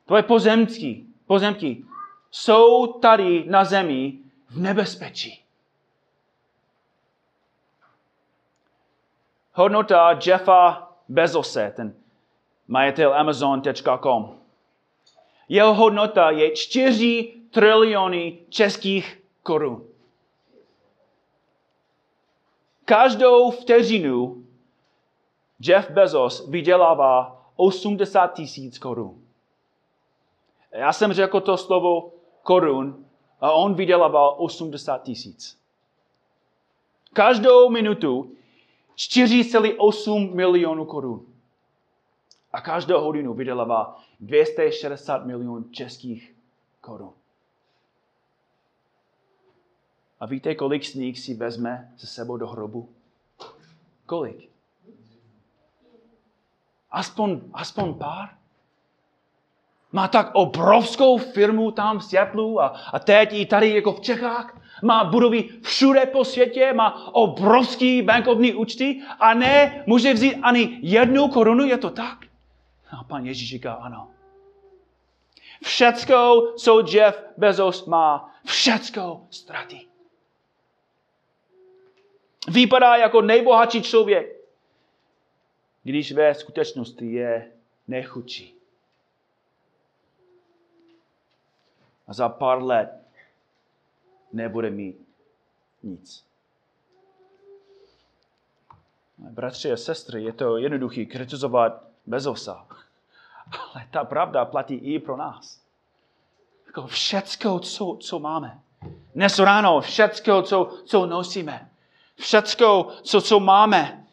tvoje 0.06 0.22
pozemky, 0.22 1.04
pozemky 1.26 1.84
jsou 2.30 2.86
tady 2.86 3.44
na 3.48 3.64
zemi 3.64 4.18
v 4.48 4.58
nebezpečí. 4.58 5.44
Hodnota 9.52 10.18
Jeffa 10.26 10.92
Bezose, 11.08 11.72
ten 11.76 11.94
majitel 12.68 13.14
Amazon.com. 13.14 14.38
Jeho 15.48 15.74
hodnota 15.74 16.30
je 16.30 16.56
4 16.56 17.34
triliony 17.50 18.38
českých 18.48 19.22
korun. 19.42 19.86
Každou 22.84 23.50
vteřinu 23.50 24.44
Jeff 25.60 25.90
Bezos 25.90 26.48
vydělává 26.48 27.46
80 27.56 28.34
tisíc 28.34 28.78
korun. 28.78 29.24
Já 30.72 30.92
jsem 30.92 31.12
řekl 31.12 31.40
to 31.40 31.56
slovo 31.56 32.12
korun 32.42 33.04
a 33.40 33.52
on 33.52 33.74
vydělával 33.74 34.36
80 34.38 35.02
tisíc. 35.02 35.60
Každou 37.12 37.70
minutu 37.70 38.36
4,8 38.96 40.34
milionů 40.34 40.84
korun. 40.84 41.26
A 42.52 42.60
každou 42.60 43.00
hodinu 43.00 43.34
vydělává 43.34 44.02
260 44.20 45.26
milionů 45.26 45.62
českých 45.62 46.34
korun. 46.80 47.12
A 50.20 50.26
víte, 50.26 50.54
kolik 50.54 50.84
z 50.84 50.94
nich 50.94 51.20
si 51.20 51.34
vezme 51.34 51.92
se 51.96 52.06
sebou 52.06 52.36
do 52.36 52.46
hrobu? 52.46 52.88
Kolik? 54.06 54.50
Aspoň, 56.90 57.40
aspoň 57.52 57.94
pár? 57.94 58.39
Má 59.92 60.08
tak 60.08 60.30
obrovskou 60.32 61.18
firmu 61.18 61.70
tam 61.70 61.98
v 61.98 62.04
Seattleu 62.04 62.58
a, 62.58 62.66
a 62.66 62.98
teď 62.98 63.32
i 63.32 63.46
tady 63.46 63.74
jako 63.74 63.92
v 63.92 64.00
Čechách. 64.00 64.60
Má 64.82 65.04
budovy 65.04 65.48
všude 65.62 66.06
po 66.06 66.24
světě, 66.24 66.72
má 66.72 67.14
obrovský 67.14 68.02
bankovní 68.02 68.54
účty 68.54 69.02
a 69.20 69.34
ne 69.34 69.84
může 69.86 70.14
vzít 70.14 70.36
ani 70.42 70.78
jednu 70.82 71.28
korunu, 71.28 71.66
je 71.66 71.78
to 71.78 71.90
tak? 71.90 72.18
A 72.90 73.04
pan 73.04 73.26
Ježíš 73.26 73.50
říká 73.50 73.72
ano. 73.72 74.10
Všecko, 75.62 76.52
co 76.56 76.84
Jeff 76.92 77.24
Bezos 77.36 77.86
má, 77.86 78.34
všecko 78.44 79.20
ztratí. 79.30 79.88
Vypadá 82.48 82.96
jako 82.96 83.22
nejbohatší 83.22 83.82
člověk, 83.82 84.36
když 85.82 86.12
ve 86.12 86.34
skutečnosti 86.34 87.12
je 87.12 87.52
nechutší. 87.88 88.59
A 92.10 92.12
za 92.12 92.28
pár 92.28 92.62
let 92.62 92.90
nebude 94.32 94.70
mít 94.70 95.08
nic. 95.82 96.24
Bratři 99.18 99.72
a 99.72 99.76
sestry, 99.76 100.24
je 100.24 100.32
to 100.32 100.56
jednoduché 100.56 101.04
kritizovat 101.04 101.82
Bezosa, 102.06 102.66
ale 103.74 103.86
ta 103.90 104.04
pravda 104.04 104.44
platí 104.44 104.74
i 104.74 104.98
pro 104.98 105.16
nás. 105.16 105.60
Jako 106.66 106.86
všecko, 106.86 107.58
co, 107.58 107.96
co 108.00 108.18
máme. 108.18 108.60
Dnes 109.14 109.38
ráno 109.38 109.80
všecko, 109.80 110.42
co, 110.42 110.78
co 110.84 111.06
nosíme. 111.06 111.70
Všecko, 112.16 112.88
co, 113.02 113.20
co 113.20 113.40
máme 113.40 114.06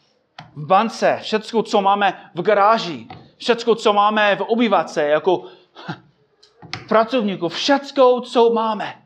v 0.56 0.66
bance. 0.66 1.20
Všecko, 1.22 1.64
co 1.64 1.82
máme 1.82 2.32
v 2.36 2.42
garáži. 2.42 3.08
Všecko, 3.38 3.76
co 3.76 3.94
máme 3.94 4.36
v 4.36 4.42
obyvatce, 4.42 5.08
jako 5.08 5.46
pracovníků. 6.88 7.50
Všecko, 7.50 8.22
co 8.22 8.50
máme, 8.54 9.02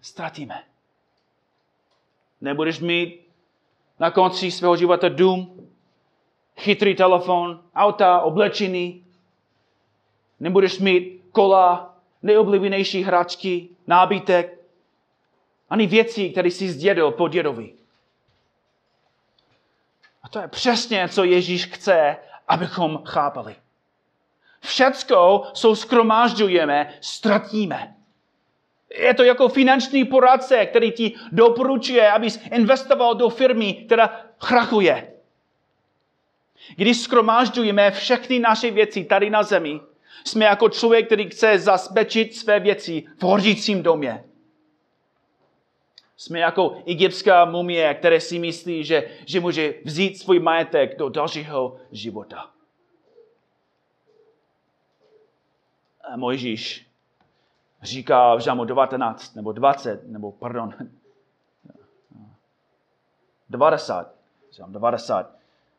ztratíme. 0.00 0.64
Nebudeš 2.40 2.80
mít 2.80 3.20
na 3.98 4.10
konci 4.10 4.50
svého 4.50 4.76
života 4.76 5.08
dům, 5.08 5.68
chytrý 6.56 6.94
telefon, 6.94 7.60
auta, 7.74 8.20
oblečení. 8.20 9.04
Nebudeš 10.40 10.78
mít 10.78 11.22
kola, 11.32 11.96
nejoblíbenější 12.22 13.02
hračky, 13.02 13.68
nábytek, 13.86 14.58
ani 15.70 15.86
věci, 15.86 16.30
které 16.30 16.48
jsi 16.48 16.68
zdědil 16.68 17.10
po 17.10 17.28
dědovi. 17.28 17.72
A 20.22 20.28
to 20.28 20.38
je 20.38 20.48
přesně, 20.48 21.08
co 21.08 21.24
Ježíš 21.24 21.66
chce, 21.66 22.16
abychom 22.48 23.02
chápali. 23.04 23.56
Všecko, 24.60 25.42
co 25.54 25.76
skromážďujeme, 25.76 26.94
ztratíme. 27.00 27.94
Je 28.98 29.14
to 29.14 29.22
jako 29.24 29.48
finanční 29.48 30.04
poradce, 30.04 30.66
který 30.66 30.92
ti 30.92 31.14
doporučuje, 31.32 32.12
abys 32.12 32.40
investoval 32.52 33.14
do 33.14 33.28
firmy, 33.28 33.74
která 33.74 34.20
krachuje. 34.38 35.12
Když 36.76 37.00
skromážďujeme 37.00 37.90
všechny 37.90 38.38
naše 38.38 38.70
věci 38.70 39.04
tady 39.04 39.30
na 39.30 39.42
zemi, 39.42 39.80
jsme 40.24 40.44
jako 40.44 40.68
člověk, 40.68 41.06
který 41.06 41.30
chce 41.30 41.58
zabezpečit 41.58 42.36
své 42.36 42.60
věci 42.60 43.04
v 43.18 43.22
hořícím 43.22 43.82
domě. 43.82 44.24
Jsme 46.16 46.38
jako 46.38 46.82
egyptská 46.86 47.44
mumie, 47.44 47.94
které 47.94 48.20
si 48.20 48.38
myslí, 48.38 48.84
že, 48.84 49.10
že 49.26 49.40
může 49.40 49.74
vzít 49.84 50.18
svůj 50.18 50.40
majetek 50.40 50.98
do 50.98 51.08
dalšího 51.08 51.76
života. 51.92 52.50
Mojžíš 56.16 56.88
říká 57.82 58.34
v 58.34 58.40
Žamu 58.40 58.64
19, 58.64 59.34
nebo 59.34 59.52
20, 59.52 60.08
nebo 60.08 60.32
pardon, 60.32 60.74
90, 63.48 64.14
Žám 64.50 64.72
90, 64.72 65.30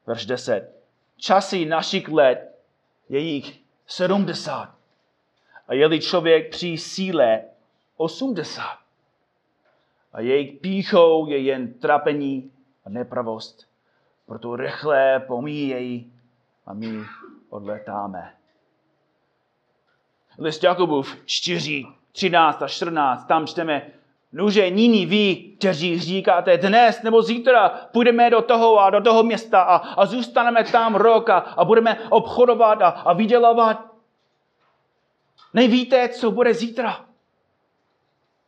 verš 0.06 0.26
10. 0.26 0.70
Časy 1.18 1.66
našich 1.66 2.10
let 2.10 2.60
je 3.10 3.20
jich 3.20 3.62
70. 3.88 4.76
A 5.68 5.74
je-li 5.74 6.00
člověk 6.00 6.52
při 6.52 6.78
síle 6.78 7.44
80. 7.98 8.64
A 10.14 10.22
jejich 10.22 10.60
píchou 10.60 11.28
je 11.28 11.40
jen 11.40 11.74
trapení 11.74 12.52
a 12.86 12.90
nepravost. 12.90 13.68
Proto 14.26 14.56
rychle 14.56 15.20
pomíjejí 15.20 16.14
a 16.66 16.74
my 16.74 17.00
odletáme. 17.50 18.39
List 20.40 20.64
Jakubův 20.64 21.18
4, 21.26 21.86
13 22.12 22.62
a 22.62 22.68
14, 22.68 23.26
tam 23.26 23.48
čteme, 23.48 23.92
Nuže 24.32 24.72
nyní 24.72 25.06
vy, 25.06 25.36
kteří 25.36 26.00
říkáte 26.00 26.58
dnes 26.58 27.02
nebo 27.04 27.22
zítra 27.22 27.70
půjdeme 27.70 28.30
do 28.30 28.42
toho 28.42 28.80
a 28.80 28.90
do 28.90 29.02
toho 29.02 29.24
města 29.24 29.62
a, 29.62 29.76
a 29.76 30.06
zůstaneme 30.06 30.64
tam 30.64 30.96
rok 30.96 31.30
a, 31.30 31.38
a 31.38 31.66
budeme 31.66 32.10
obchodovat 32.10 32.82
a, 32.82 32.88
a 32.90 33.14
vydělávat. 33.14 33.86
Nevíte, 35.54 36.10
co 36.10 36.32
bude 36.32 36.54
zítra. 36.54 37.06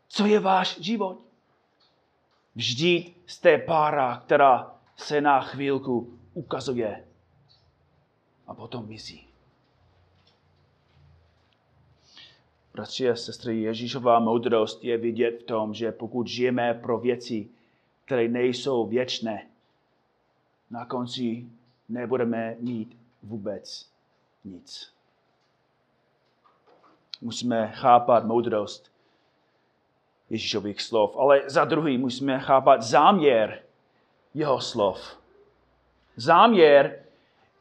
Co 0.08 0.26
je 0.26 0.40
váš 0.40 0.80
život? 0.80 1.18
Vždyť 2.56 3.16
jste 3.28 3.58
pára, 3.58 4.22
která 4.26 4.72
se 4.98 5.22
na 5.22 5.42
chvílku 5.42 6.20
ukazuje 6.34 7.06
a 8.48 8.54
potom 8.54 8.88
mizí. 8.88 9.31
Bratři 12.74 13.10
a 13.10 13.16
sestry, 13.16 13.62
Ježíšová 13.62 14.20
moudrost 14.20 14.84
je 14.84 14.98
vidět 14.98 15.40
v 15.40 15.44
tom, 15.44 15.74
že 15.74 15.92
pokud 15.92 16.28
žijeme 16.28 16.74
pro 16.74 16.98
věci, 16.98 17.50
které 18.06 18.28
nejsou 18.28 18.88
věčné, 18.88 19.48
na 20.70 20.86
konci 20.86 21.46
nebudeme 21.90 22.56
mít 22.60 22.98
vůbec 23.24 23.90
nic. 24.46 24.94
Musíme 27.22 27.72
chápat 27.76 28.26
moudrost 28.26 28.92
Ježíšových 30.30 30.82
slov, 30.82 31.18
ale 31.18 31.42
za 31.50 31.66
druhý 31.66 31.98
musíme 31.98 32.40
chápat 32.40 32.82
záměr 32.82 33.64
jeho 34.34 34.62
slov. 34.62 35.20
Záměr 36.16 37.04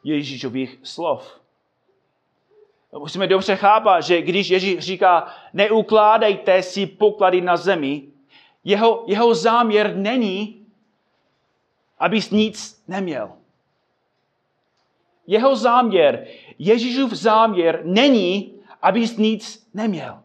Ježíšových 0.03 0.79
slov. 0.83 1.40
Musíme 2.99 3.27
dobře 3.27 3.55
chápat, 3.55 4.01
že 4.01 4.21
když 4.21 4.49
Ježíš 4.49 4.79
říká, 4.79 5.33
neukládejte 5.53 6.63
si 6.63 6.85
poklady 6.85 7.41
na 7.41 7.57
zemi, 7.57 8.03
jeho, 8.63 9.03
jeho 9.07 9.35
záměr 9.35 9.95
není, 9.95 10.65
abys 11.99 12.31
nic 12.31 12.83
neměl. 12.87 13.31
Jeho 15.27 15.55
záměr, 15.55 16.27
Ježíšův 16.59 17.11
záměr 17.11 17.81
není, 17.83 18.61
abys 18.81 19.17
nic 19.17 19.69
neměl. 19.73 20.23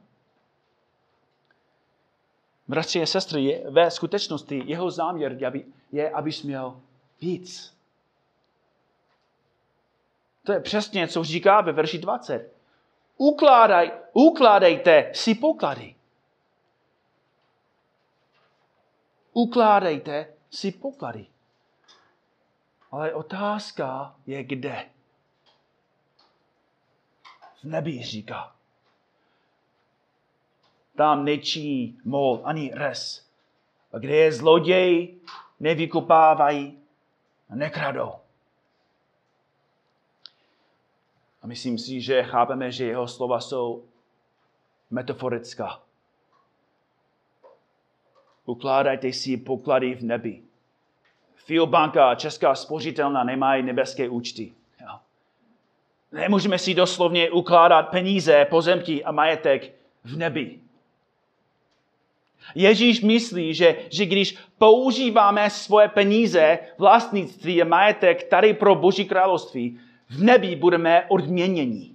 Bratři 2.68 3.02
a 3.02 3.07
sestry, 3.07 3.44
je, 3.44 3.70
ve 3.70 3.90
skutečnosti 3.90 4.62
jeho 4.66 4.90
záměr 4.90 5.38
je, 5.92 6.11
abys 6.11 6.42
měl 6.42 6.81
víc. 7.20 7.76
To 10.44 10.52
je 10.52 10.61
přesně, 10.61 11.09
co 11.09 11.24
říká 11.24 11.61
ve 11.61 11.72
verši 11.72 11.98
20 11.98 12.56
ukládaj, 13.16 13.92
ukládejte 14.12 15.11
si 15.14 15.35
poklady. 15.35 15.94
Ukládejte 19.33 20.29
si 20.50 20.72
poklady. 20.72 21.26
Ale 22.90 23.14
otázka 23.14 24.14
je 24.26 24.44
kde. 24.44 24.88
V 27.61 27.64
nebi 27.64 28.02
říká. 28.02 28.52
Tam 30.96 31.24
nečí 31.24 31.98
mol 32.05 32.40
ani 32.44 32.70
res. 32.74 33.29
A 33.92 33.98
kde 33.98 34.16
je 34.16 34.33
zloděj, 34.33 35.14
nevykopávají 35.61 36.79
a 37.50 37.55
nekradou. 37.55 38.26
A 41.46 41.48
myslím 41.48 41.78
si, 41.78 42.00
že 42.00 42.22
chápeme, 42.22 42.72
že 42.72 42.85
jeho 42.85 43.09
slova 43.09 43.40
jsou 43.40 43.85
metaforická. 44.90 45.80
Ukládajte 48.44 49.12
si 49.12 49.37
poklady 49.37 49.94
v 49.94 50.02
nebi. 50.02 50.42
Fiobanka 51.35 52.11
a 52.11 52.14
Česká 52.14 52.54
spořitelna 52.54 53.24
nemají 53.24 53.62
nebeské 53.62 54.09
účty. 54.09 54.52
Jo. 54.80 54.98
Nemůžeme 56.12 56.59
si 56.59 56.74
doslovně 56.74 57.30
ukládat 57.30 57.82
peníze, 57.82 58.44
pozemky 58.50 59.04
a 59.04 59.12
majetek 59.12 59.74
v 60.04 60.16
nebi. 60.16 60.61
Ježíš 62.54 63.00
myslí, 63.00 63.54
že, 63.54 63.76
že 63.90 64.06
když 64.06 64.38
používáme 64.59 65.50
svoje 65.50 65.88
peníze, 65.88 66.59
vlastnictví 66.78 67.62
a 67.62 67.64
majetek 67.64 68.28
tady 68.28 68.54
pro 68.54 68.74
Boží 68.74 69.04
království, 69.04 69.80
v 70.09 70.23
nebi 70.23 70.57
budeme 70.57 71.07
odměněni. 71.09 71.92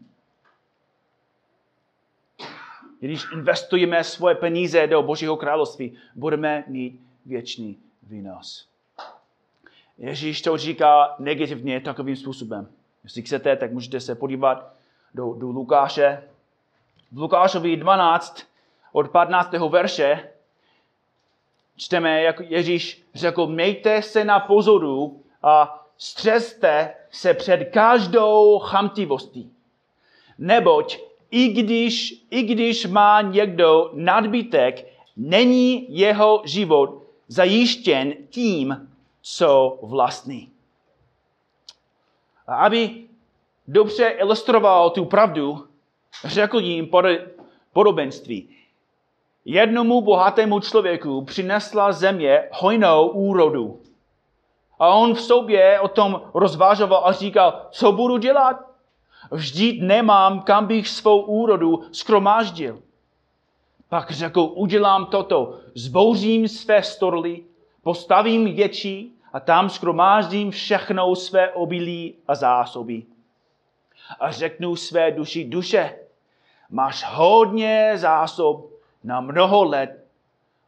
Když 3.00 3.26
investujeme 3.34 4.04
svoje 4.04 4.36
peníze 4.36 4.88
do 4.88 5.04
Božího 5.04 5.38
království, 5.38 5.98
budeme 6.16 6.64
mít 6.68 7.02
věčný 7.26 7.78
výnos. 8.04 8.68
Ježíš 9.98 10.42
to 10.42 10.58
říká 10.58 11.16
negativně 11.20 11.82
takovým 11.82 12.16
způsobem. 12.16 12.68
Jestli 13.04 13.22
chcete, 13.22 13.56
tak 13.56 13.72
můžete 13.72 14.00
se 14.00 14.16
podívat 14.16 14.74
do, 15.14 15.34
do 15.34 15.48
Lukáše. 15.48 16.24
V 17.12 17.18
Lukášovi 17.18 17.78
12 17.78 18.48
od 18.92 19.10
15. 19.10 19.52
verše 19.52 20.30
čteme, 21.76 22.22
jak 22.22 22.40
Ježíš 22.40 23.04
řekl, 23.16 23.48
mějte 23.48 24.02
se 24.02 24.26
na 24.26 24.40
pozoru 24.40 25.24
a 25.44 25.81
střeste 26.02 26.94
se 27.12 27.34
před 27.34 27.66
každou 27.66 28.60
chamtivostí. 28.60 29.52
Neboť 30.38 31.00
i 31.32 31.48
když, 31.48 32.24
i 32.30 32.44
když 32.44 32.86
má 32.86 33.22
někdo 33.22 33.92
nadbytek, 33.94 34.88
není 35.18 35.98
jeho 36.00 36.42
život 36.46 37.04
zajištěn 37.28 38.14
tím, 38.30 38.90
co 39.22 39.80
vlastní. 39.82 40.52
A 42.48 42.56
aby 42.56 43.04
dobře 43.68 44.08
ilustroval 44.08 44.90
tu 44.90 45.06
pravdu, 45.06 45.68
řekl 46.26 46.60
jim 46.60 46.90
podobenství. 47.74 48.50
Jednomu 49.46 50.02
bohatému 50.02 50.60
člověku 50.60 51.26
přinesla 51.26 51.92
země 51.92 52.44
hojnou 52.52 53.08
úrodu. 53.08 53.81
A 54.82 54.88
on 54.88 55.14
v 55.14 55.22
sobě 55.22 55.80
o 55.80 55.88
tom 55.88 56.22
rozvážoval 56.34 57.02
a 57.06 57.12
říkal, 57.12 57.68
co 57.72 57.92
budu 57.92 58.18
dělat? 58.18 58.58
Vždyť 59.32 59.82
nemám, 59.82 60.42
kam 60.42 60.66
bych 60.66 60.90
svou 60.90 61.22
úrodu 61.22 61.84
skromáždil. 61.92 62.82
Pak 63.90 64.12
řekl, 64.12 64.52
udělám 64.54 65.06
toto, 65.06 65.60
zbouřím 65.76 66.48
své 66.48 66.84
storly, 66.84 67.44
postavím 67.84 68.56
větší 68.56 69.16
a 69.34 69.40
tam 69.40 69.70
skromáždím 69.70 70.52
všechno 70.52 71.16
své 71.16 71.50
obilí 71.50 72.16
a 72.28 72.36
zásoby. 72.36 73.04
A 74.20 74.32
řeknu 74.32 74.76
své 74.76 75.12
duši, 75.12 75.44
duše, 75.44 75.96
máš 76.70 77.06
hodně 77.08 77.92
zásob 77.96 78.66
na 79.04 79.22
mnoho 79.22 79.64
let. 79.64 80.06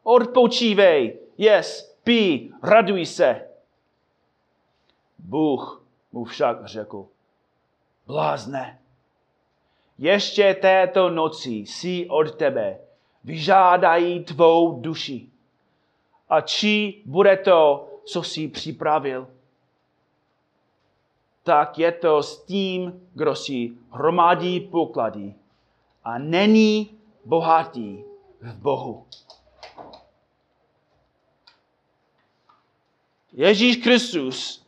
Odpočívej, 0.04 1.20
jes, 1.38 1.98
pí, 2.04 2.54
raduj 2.64 3.06
se. 3.06 3.53
Bůh 5.24 5.86
mu 6.12 6.24
však 6.24 6.66
řekl, 6.66 7.08
blázne, 8.08 8.80
ještě 9.98 10.54
této 10.54 11.10
noci 11.10 11.66
si 11.66 12.08
od 12.10 12.36
tebe 12.36 12.80
vyžádají 13.24 14.24
tvou 14.24 14.80
duši. 14.82 15.30
A 16.30 16.42
či 16.42 17.02
bude 17.06 17.38
to, 17.38 17.90
co 18.06 18.24
jsi 18.24 18.48
připravil? 18.48 19.28
Tak 21.44 21.80
je 21.80 21.92
to 21.92 22.24
s 22.24 22.46
tím, 22.46 23.08
kdo 23.14 23.36
si 23.36 23.72
hromadí 23.92 24.60
poklady 24.60 25.36
a 26.04 26.18
není 26.18 26.98
bohatý 27.26 28.04
v 28.42 28.54
Bohu. 28.56 29.06
Ježíš 33.32 33.78
Kristus 33.78 34.63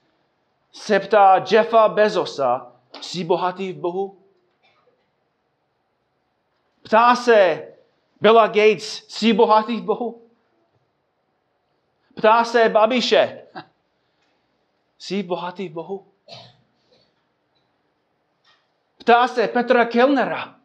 se 0.76 1.00
ptá 1.00 1.46
Jeffa 1.52 1.90
Bezosa, 1.90 2.74
jsi 3.02 3.24
bohatý 3.24 3.74
v 3.74 3.80
Bohu? 3.80 4.24
Ptá 6.84 7.16
se 7.16 7.68
Billa 8.22 8.48
Gates, 8.48 9.08
jsi 9.08 9.34
bohatý 9.34 9.82
v 9.82 9.84
Bohu? 9.84 10.30
Ptá 12.16 12.44
se 12.44 12.70
babiše, 12.70 13.48
jsi 14.98 15.24
bohatý 15.24 15.70
v 15.70 15.74
Bohu? 15.74 16.12
Ptá 18.98 19.28
se 19.28 19.48
Petra 19.48 19.86
Kellnera, 19.86 20.60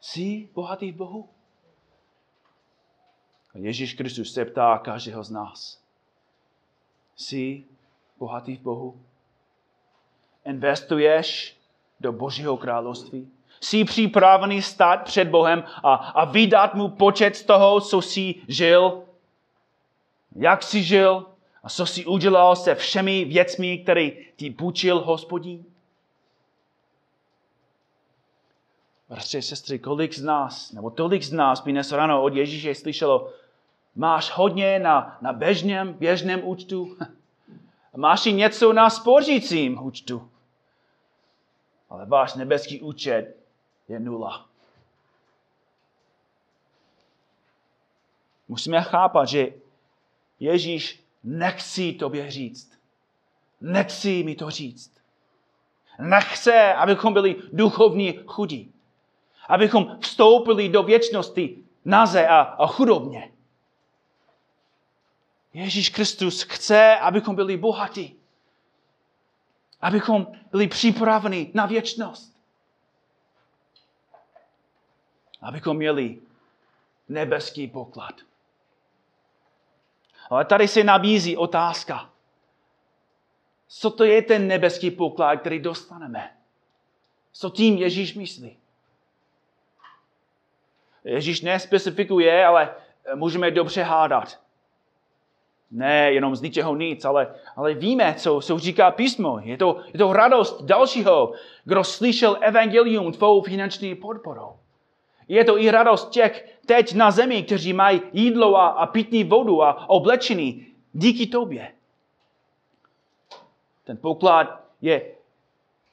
jsi 0.00 0.48
bohatý 0.52 0.92
v 0.92 0.96
Bohu? 0.96 1.28
A 3.54 3.58
Ježíš 3.58 3.94
Kristus 3.94 4.34
se 4.34 4.44
ptá 4.44 4.78
každého 4.78 5.24
z 5.24 5.30
nás. 5.30 5.82
Jsi 7.16 7.71
bohatý 8.22 8.56
v 8.56 8.60
Bohu? 8.60 9.00
Investuješ 10.46 11.56
do 12.00 12.12
Božího 12.12 12.56
království? 12.56 13.30
Jsi 13.60 13.84
připravený 13.84 14.62
stát 14.62 15.04
před 15.04 15.28
Bohem 15.28 15.64
a, 15.82 15.94
a 15.94 16.24
vydat 16.24 16.74
mu 16.74 16.88
počet 16.88 17.36
z 17.36 17.42
toho, 17.42 17.80
co 17.80 18.02
jsi 18.02 18.34
žil? 18.48 19.02
Jak 20.36 20.62
jsi 20.62 20.82
žil? 20.82 21.26
A 21.62 21.68
co 21.68 21.86
jsi 21.86 22.06
udělal 22.06 22.56
se 22.56 22.74
všemi 22.74 23.24
věcmi, 23.24 23.78
které 23.78 24.10
ti 24.36 24.50
půjčil 24.50 25.00
hospodín? 25.00 25.64
Bratři, 29.08 29.42
sestry, 29.42 29.78
kolik 29.78 30.14
z 30.14 30.22
nás, 30.22 30.72
nebo 30.72 30.90
tolik 30.90 31.22
z 31.22 31.32
nás 31.32 31.60
by 31.60 31.72
dnes 31.72 31.92
ráno 31.92 32.22
od 32.22 32.34
Ježíše 32.34 32.74
slyšelo, 32.74 33.30
máš 33.96 34.30
hodně 34.30 34.78
na, 34.78 35.18
na 35.20 35.32
běžném, 35.32 35.92
běžném 35.92 36.40
účtu, 36.44 36.96
máš 37.96 38.24
něco 38.24 38.72
na 38.72 38.90
spořícím 38.90 39.82
účtu, 39.82 40.30
ale 41.90 42.06
váš 42.06 42.34
nebeský 42.34 42.80
účet 42.80 43.36
je 43.88 44.00
nula. 44.00 44.46
Musíme 48.48 48.82
chápat, 48.82 49.28
že 49.28 49.52
Ježíš 50.40 51.04
nechci 51.24 51.92
tobě 51.92 52.30
říct. 52.30 52.78
Nechci 53.60 54.22
mi 54.22 54.34
to 54.34 54.50
říct. 54.50 54.92
Nechce, 55.98 56.74
abychom 56.74 57.12
byli 57.12 57.36
duchovní 57.52 58.20
chudí. 58.26 58.74
Abychom 59.48 59.98
vstoupili 60.00 60.68
do 60.68 60.82
věčnosti 60.82 61.64
naze 61.84 62.26
a, 62.28 62.40
a 62.40 62.66
chudobně. 62.66 63.31
Ježíš 65.52 65.88
Kristus 65.88 66.42
chce, 66.42 66.96
abychom 66.98 67.34
byli 67.34 67.56
bohatí. 67.56 68.16
Abychom 69.80 70.26
byli 70.50 70.68
připraveni 70.68 71.50
na 71.54 71.66
věčnost. 71.66 72.36
Abychom 75.42 75.76
měli 75.76 76.20
nebeský 77.08 77.68
poklad. 77.68 78.14
Ale 80.30 80.44
tady 80.44 80.68
se 80.68 80.84
nabízí 80.84 81.36
otázka. 81.36 82.10
Co 83.68 83.90
to 83.90 84.04
je 84.04 84.22
ten 84.22 84.48
nebeský 84.48 84.90
poklad, 84.90 85.36
který 85.36 85.60
dostaneme? 85.60 86.36
Co 87.32 87.50
tím 87.50 87.78
Ježíš 87.78 88.14
myslí? 88.14 88.58
Ježíš 91.04 91.40
nespecifikuje, 91.40 92.46
ale 92.46 92.74
můžeme 93.14 93.50
dobře 93.50 93.82
hádat. 93.82 94.41
Ne 95.72 96.12
jenom 96.12 96.36
z 96.36 96.42
ničeho 96.42 96.76
nic, 96.76 97.04
ale, 97.04 97.34
ale 97.56 97.74
víme, 97.74 98.14
co, 98.18 98.40
co 98.40 98.58
říká 98.58 98.90
písmo. 98.90 99.38
Je 99.42 99.56
to, 99.56 99.80
je 99.92 99.98
to 99.98 100.12
radost 100.12 100.62
dalšího, 100.62 101.32
kdo 101.64 101.84
slyšel 101.84 102.36
evangelium 102.40 103.12
tvou 103.12 103.42
finanční 103.42 103.94
podporou. 103.94 104.56
Je 105.28 105.44
to 105.44 105.58
i 105.58 105.70
radost 105.70 106.10
těch 106.10 106.58
teď 106.66 106.94
na 106.94 107.10
zemi, 107.10 107.42
kteří 107.42 107.72
mají 107.72 108.00
jídlo 108.12 108.56
a, 108.56 108.66
a 108.68 108.86
pitní 108.86 109.24
vodu 109.24 109.62
a 109.62 109.88
oblečení 109.90 110.66
díky 110.92 111.26
tobě. 111.26 111.72
Ten 113.84 113.96
poklad 113.96 114.64
je, 114.80 115.02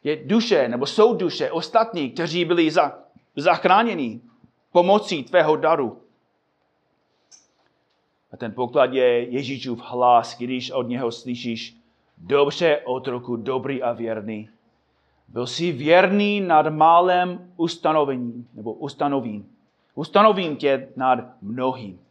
je 0.04 0.16
duše, 0.16 0.68
nebo 0.68 0.86
jsou 0.86 1.14
duše 1.14 1.52
ostatní, 1.52 2.12
kteří 2.12 2.46
byli 2.46 2.72
za, 2.72 3.00
zachráněni 3.36 4.22
pomocí 4.72 5.24
tvého 5.24 5.56
daru. 5.56 6.02
A 8.32 8.38
ten 8.38 8.54
poklad 8.54 8.94
je 8.94 9.30
Ježíšův 9.30 9.80
hlas, 9.82 10.38
když 10.38 10.72
od 10.72 10.84
něho 10.84 11.12
slyšíš, 11.12 11.78
dobře 12.18 12.82
otroku, 12.86 13.36
dobrý 13.36 13.84
a 13.84 13.94
věrný. 13.94 14.50
Byl 15.28 15.48
jsi 15.48 15.72
věrný 15.72 16.42
nad 16.42 16.68
málem 16.68 17.54
ustanovení, 17.58 18.48
nebo 18.54 18.74
ustanovím. 18.74 19.56
Ustanovím 19.96 20.58
tě 20.58 20.90
nad 20.96 21.42
mnohým. 21.42 22.06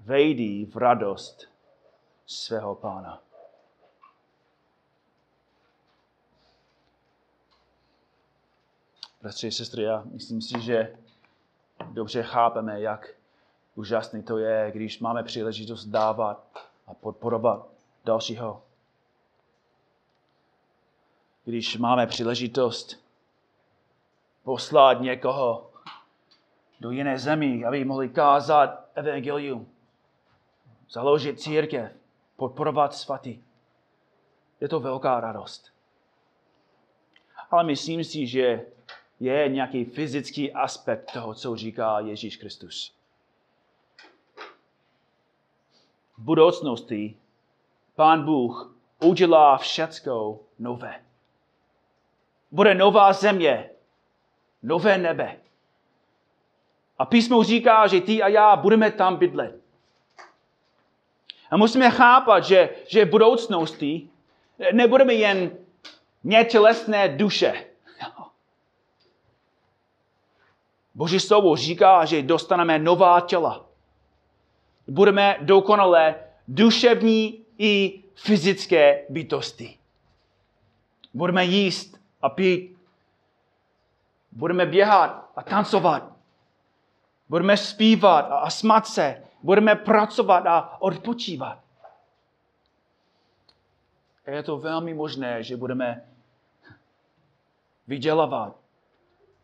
Vejdi 0.00 0.66
v 0.66 0.76
radost 0.76 1.48
svého 2.26 2.74
pána. 2.74 3.20
Bratři 9.22 9.50
sestry, 9.50 9.82
já 9.82 10.04
myslím 10.12 10.42
si, 10.42 10.60
že 10.60 10.96
dobře 11.92 12.22
chápeme, 12.22 12.80
jak 12.80 13.14
úžasný 13.74 14.22
to 14.22 14.38
je, 14.38 14.70
když 14.74 15.00
máme 15.00 15.22
příležitost 15.22 15.84
dávat 15.84 16.44
a 16.86 16.94
podporovat 16.94 17.68
dalšího 18.04 18.62
když 21.44 21.76
máme 21.76 22.06
příležitost 22.06 23.04
poslat 24.42 25.00
někoho 25.00 25.70
do 26.80 26.90
jiné 26.90 27.18
zemi, 27.18 27.64
aby 27.64 27.84
mohli 27.84 28.08
kázat 28.08 28.90
evangelium, 28.94 29.68
založit 30.90 31.40
církev, 31.40 31.92
podporovat 32.36 32.94
svatý. 32.94 33.42
Je 34.60 34.68
to 34.68 34.80
velká 34.80 35.20
radost. 35.20 35.72
Ale 37.50 37.64
myslím 37.64 38.04
si, 38.04 38.26
že 38.26 38.66
je 39.20 39.48
nějaký 39.48 39.84
fyzický 39.84 40.52
aspekt 40.52 41.12
toho, 41.12 41.34
co 41.34 41.56
říká 41.56 42.00
Ježíš 42.00 42.36
Kristus. 42.36 42.94
V 46.18 46.22
budoucnosti 46.22 47.16
Pán 47.96 48.24
Bůh 48.24 48.76
udělá 49.00 49.56
všecko 49.56 50.40
nové 50.58 51.04
bude 52.54 52.74
nová 52.74 53.12
země, 53.12 53.70
nové 54.62 54.98
nebe. 54.98 55.36
A 56.98 57.04
písmo 57.04 57.42
říká, 57.42 57.86
že 57.86 58.00
ty 58.00 58.22
a 58.22 58.28
já 58.28 58.56
budeme 58.56 58.90
tam 58.90 59.16
bydlet. 59.16 59.60
A 61.50 61.56
musíme 61.56 61.90
chápat, 61.90 62.44
že, 62.44 62.68
že 62.86 63.04
v 63.04 63.10
budoucnosti 63.10 64.08
nebudeme 64.72 65.14
jen 65.14 65.58
netělesné 66.24 67.08
duše. 67.08 67.66
Boží 70.94 71.20
slovo 71.20 71.56
říká, 71.56 72.04
že 72.04 72.22
dostaneme 72.22 72.78
nová 72.78 73.20
těla. 73.20 73.66
Budeme 74.88 75.36
dokonale 75.40 76.14
duševní 76.48 77.44
i 77.58 78.02
fyzické 78.14 79.06
bytosti. 79.08 79.78
Budeme 81.14 81.44
jíst 81.44 82.00
a 82.22 82.28
pít. 82.28 82.76
Budeme 84.32 84.66
běhat 84.66 85.30
a 85.36 85.42
tancovat. 85.42 86.12
Budeme 87.28 87.56
zpívat 87.56 88.26
a, 88.30 88.50
smat 88.50 88.86
se. 88.86 89.22
Budeme 89.42 89.74
pracovat 89.74 90.46
a 90.46 90.82
odpočívat. 90.82 91.58
A 94.26 94.30
je 94.30 94.42
to 94.42 94.58
velmi 94.58 94.94
možné, 94.94 95.42
že 95.42 95.56
budeme 95.56 96.08
vydělávat 97.86 98.56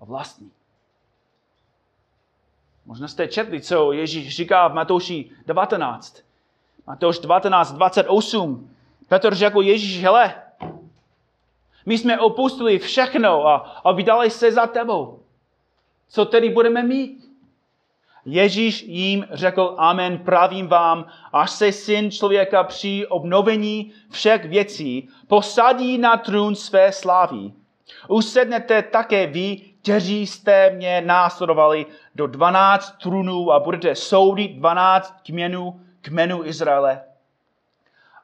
a 0.00 0.04
vlastní. 0.04 0.52
Možná 2.90 3.08
jste 3.08 3.28
četli, 3.28 3.60
co 3.60 3.92
Ježíš 3.92 4.36
říká 4.36 4.68
v 4.68 4.74
Matouši 4.74 5.30
19. 5.46 6.22
Matouš 6.86 7.18
19, 7.18 7.72
28. 7.72 8.70
Petr 9.08 9.34
řekl 9.34 9.62
Ježíš, 9.62 10.02
hele, 10.02 10.34
my 11.86 11.98
jsme 11.98 12.20
opustili 12.20 12.78
všechno 12.78 13.46
a, 13.46 13.56
a 13.56 13.92
vydali 13.92 14.30
se 14.30 14.52
za 14.52 14.66
tebou. 14.66 15.22
Co 16.08 16.24
tedy 16.24 16.50
budeme 16.50 16.82
mít? 16.82 17.30
Ježíš 18.24 18.82
jim 18.82 19.26
řekl, 19.30 19.74
amen, 19.78 20.18
pravím 20.18 20.66
vám, 20.66 21.06
až 21.32 21.50
se 21.50 21.72
syn 21.72 22.10
člověka 22.10 22.64
při 22.64 23.06
obnovení 23.06 23.92
všech 24.10 24.44
věcí 24.44 25.08
posadí 25.26 25.98
na 25.98 26.16
trůn 26.16 26.54
své 26.54 26.92
slávy. 26.92 27.52
Usednete 28.08 28.82
také 28.82 29.26
vy, 29.26 29.69
kteří 29.82 30.26
jste 30.26 30.70
mě 30.70 31.00
následovali 31.00 31.86
do 32.14 32.26
12 32.26 32.90
trůnů 33.02 33.52
a 33.52 33.60
budete 33.60 33.94
soudit 33.94 34.48
12 34.48 35.20
kmenů, 35.26 35.80
kmenů 36.00 36.44
Izraele. 36.44 37.00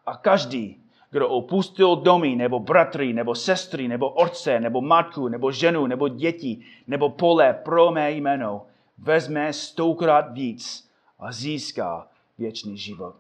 A 0.07 0.17
každý, 0.17 0.81
kdo 1.11 1.29
opustil 1.29 1.97
domy, 1.97 2.37
nebo 2.37 2.59
bratry, 2.59 3.13
nebo 3.13 3.35
sestry, 3.35 3.89
nebo 3.89 4.11
otce, 4.11 4.61
nebo 4.61 4.81
matku, 4.81 5.29
nebo 5.29 5.53
ženu, 5.53 5.87
nebo 5.87 6.09
děti, 6.09 6.59
nebo 6.87 7.09
pole 7.09 7.53
pro 7.53 7.91
mé 7.91 8.13
jméno, 8.13 8.67
vezme 8.99 9.53
stokrát 9.53 10.33
víc 10.33 10.91
a 11.19 11.33
získá 11.33 12.09
věčný 12.39 12.79
život. 12.79 13.15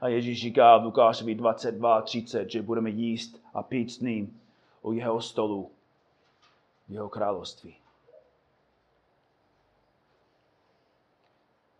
A 0.00 0.08
Ježíš 0.08 0.40
říká 0.40 0.76
v 0.76 0.84
Lukášovi 0.84 1.36
22.30, 1.36 2.46
že 2.46 2.62
budeme 2.62 2.90
jíst 2.90 3.42
a 3.54 3.62
pít 3.62 3.90
s 3.90 4.00
ním 4.00 4.40
u 4.82 4.92
jeho 4.92 5.20
stolu 5.20 5.70
v 6.88 6.92
jeho 6.92 7.08
království. 7.08 7.76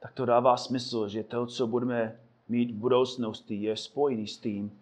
Tak 0.01 0.13
to 0.13 0.25
dává 0.25 0.57
smysl, 0.57 1.09
že 1.09 1.25
to, 1.25 1.47
co 1.47 1.67
budeme 1.67 2.21
mít 2.49 2.71
v 2.71 2.75
budoucnosti, 2.75 3.55
je 3.55 3.77
spojený 3.77 4.27
s 4.27 4.39
tím, 4.39 4.81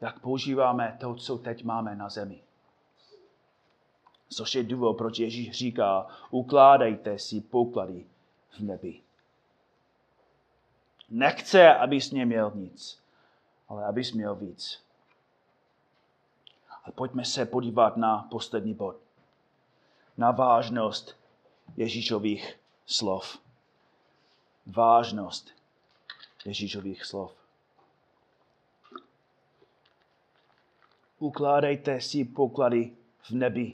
jak 0.00 0.20
používáme 0.20 0.96
to, 1.00 1.14
co 1.14 1.38
teď 1.38 1.64
máme 1.64 1.96
na 1.96 2.08
zemi. 2.08 2.42
Což 4.28 4.54
je 4.54 4.62
důvod, 4.62 4.94
proč 4.94 5.18
Ježíš 5.18 5.50
říká, 5.50 6.06
ukládejte 6.30 7.18
si 7.18 7.40
poklady 7.40 8.06
v 8.50 8.60
nebi. 8.60 9.00
Nechce, 11.10 11.74
abys 11.74 12.12
neměl 12.12 12.52
nic, 12.54 13.02
ale 13.68 13.84
abys 13.84 14.12
měl 14.12 14.34
víc. 14.34 14.84
A 16.84 16.92
pojďme 16.92 17.24
se 17.24 17.46
podívat 17.46 17.96
na 17.96 18.28
poslední 18.30 18.74
bod. 18.74 18.99
Na 20.20 20.30
vážnost 20.30 21.16
Ježíšových 21.76 22.58
slov. 22.86 23.40
Vážnost 24.66 25.48
Ježíšových 26.44 27.04
slov. 27.04 27.32
Ukládejte 31.18 32.00
si 32.00 32.24
poklady 32.24 32.92
v 33.22 33.30
nebi, 33.30 33.72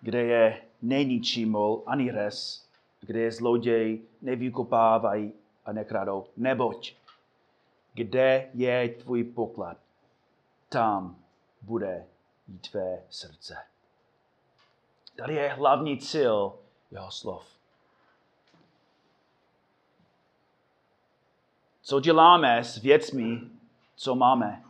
kde 0.00 0.22
je 0.22 0.62
nejničí 0.82 1.46
mol 1.46 1.82
ani 1.86 2.10
res, 2.10 2.68
kde 3.00 3.20
je 3.20 3.32
zloděj, 3.32 4.02
nevykopávají 4.22 5.32
a 5.64 5.72
nekradou. 5.72 6.26
Neboť, 6.36 6.94
kde 7.94 8.50
je 8.54 8.88
tvůj 8.88 9.24
poklad, 9.24 9.76
tam 10.68 11.18
bude 11.62 12.06
i 12.54 12.58
tvé 12.58 13.02
srdce. 13.10 13.56
Tady 15.16 15.34
je 15.34 15.48
hlavní 15.48 15.98
cíl 15.98 16.58
jeho 16.90 17.10
slov. 17.10 17.46
Co 21.82 22.00
děláme 22.00 22.64
s 22.64 22.76
věcmi, 22.76 23.40
co 23.96 24.14
máme? 24.14 24.64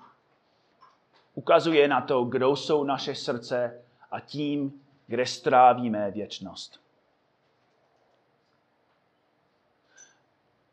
Ukazuje 1.34 1.88
na 1.88 2.00
to, 2.00 2.24
kdo 2.24 2.56
jsou 2.56 2.84
naše 2.84 3.14
srdce 3.14 3.84
a 4.10 4.20
tím, 4.20 4.82
kde 5.06 5.26
strávíme 5.26 6.10
věčnost. 6.10 6.80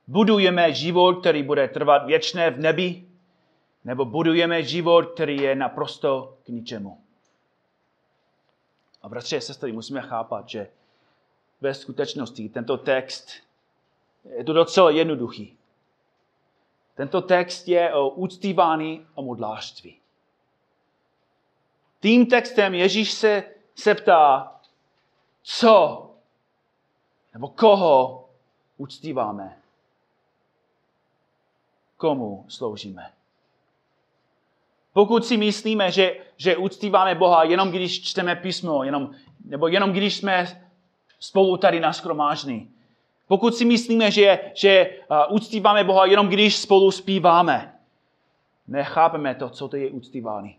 Budujeme 0.07 0.73
život, 0.73 1.19
který 1.19 1.43
bude 1.43 1.67
trvat 1.67 2.05
věčné 2.05 2.51
v 2.51 2.59
nebi, 2.59 3.09
nebo 3.85 4.05
budujeme 4.05 4.63
život, 4.63 5.05
který 5.05 5.37
je 5.37 5.55
naprosto 5.55 6.37
k 6.43 6.49
ničemu. 6.49 7.01
A 9.01 9.09
bratři 9.09 9.37
a 9.37 9.41
sestry, 9.41 9.71
musíme 9.71 10.01
chápat, 10.01 10.49
že 10.49 10.69
ve 11.61 11.73
skutečnosti 11.73 12.49
tento 12.49 12.77
text 12.77 13.29
je 14.37 14.43
to 14.43 14.53
docela 14.53 14.89
jednoduchý. 14.89 15.57
Tento 16.95 17.21
text 17.21 17.67
je 17.67 17.93
o 17.93 18.09
úctívání 18.09 19.07
a 19.17 19.21
modlářství. 19.21 19.99
Tím 21.99 22.25
textem 22.25 22.73
Ježíš 22.73 23.11
se, 23.11 23.43
se 23.75 23.95
ptá, 23.95 24.55
co 25.43 26.01
nebo 27.33 27.47
koho 27.47 28.29
uctíváme 28.77 29.61
komu 31.97 32.45
sloužíme. 32.47 33.14
Pokud 34.95 35.25
si 35.25 35.37
myslíme, 35.37 35.91
že, 35.91 36.15
že 36.37 36.57
uctíváme 36.57 37.15
Boha 37.15 37.43
jenom 37.43 37.71
když 37.71 38.03
čteme 38.03 38.35
písmo, 38.35 38.83
jenom, 38.83 39.11
nebo 39.45 39.67
jenom 39.67 39.91
když 39.91 40.17
jsme 40.17 40.61
spolu 41.19 41.57
tady 41.57 41.79
naskromážní, 41.79 42.71
pokud 43.27 43.55
si 43.55 43.65
myslíme, 43.65 44.11
že, 44.11 44.39
že 44.53 44.89
uh, 45.11 45.35
uctíváme 45.35 45.83
Boha 45.83 46.05
jenom 46.05 46.27
když 46.27 46.57
spolu 46.57 46.91
zpíváme, 46.91 47.75
nechápeme 48.67 49.35
to, 49.35 49.49
co 49.49 49.67
to 49.67 49.75
je 49.75 49.89
uctívání. 49.89 50.55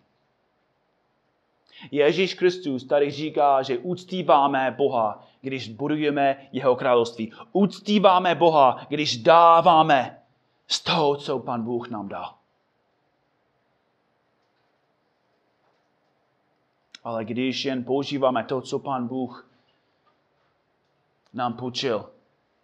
Ježíš 1.91 2.35
Kristus 2.35 2.85
tady 2.85 3.11
říká, 3.11 3.63
že 3.63 3.79
uctíváme 3.79 4.75
Boha, 4.79 5.25
když 5.41 5.69
budujeme 5.69 6.37
jeho 6.53 6.77
království. 6.77 7.33
Uctíváme 7.53 8.35
Boha, 8.35 8.87
když 8.89 9.17
dáváme 9.17 10.19
z 10.69 10.81
toho, 10.81 11.17
co 11.17 11.39
pan 11.39 11.63
Bůh 11.63 11.91
nám 11.91 12.09
dal. 12.09 12.35
Ale 17.07 17.25
když 17.25 17.65
jen 17.65 17.85
používáme 17.85 18.45
to, 18.45 18.61
co 18.61 18.79
pan 18.79 19.09
Bůh 19.09 19.51
nám 21.33 21.53
počil, 21.53 22.11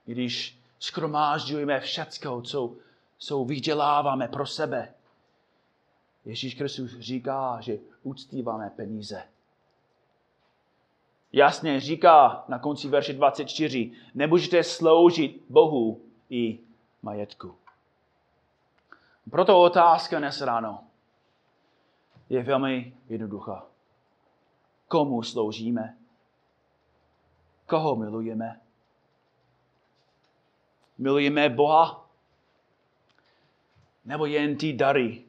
když 0.04 0.58
skromážďujeme 0.78 1.80
všecko, 1.80 2.42
co, 2.42 2.74
co 3.18 3.44
vyděláváme 3.44 4.28
pro 4.28 4.46
sebe, 4.46 4.94
Ježíš 6.24 6.54
Kristus 6.54 6.98
říká, 6.98 7.60
že 7.60 7.78
uctíváme 8.02 8.70
peníze. 8.76 9.22
Jasně 11.32 11.80
říká 11.80 12.44
na 12.48 12.58
konci 12.58 12.88
verše 12.88 13.12
24, 13.12 13.92
nemůžete 14.14 14.64
sloužit 14.64 15.44
Bohu 15.48 16.00
i 16.30 16.58
majetku. 17.02 17.56
Proto 19.30 19.60
otázka 19.60 20.18
dnes 20.18 20.40
ráno 20.40 20.84
je 22.30 22.42
velmi 22.42 22.96
jednoduchá. 23.08 23.71
Komu 24.92 25.22
sloužíme? 25.22 25.96
Koho 27.66 27.96
milujeme? 27.96 28.60
Milujeme 30.98 31.48
Boha? 31.48 32.04
Nebo 34.04 34.26
jen 34.26 34.56
ty 34.56 34.72
dary, 34.72 35.24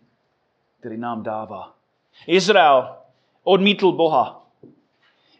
které 0.79 0.97
nám 0.97 1.23
dává? 1.23 1.73
Izrael 2.27 2.95
odmítl 3.43 3.91
Boha. 3.91 4.45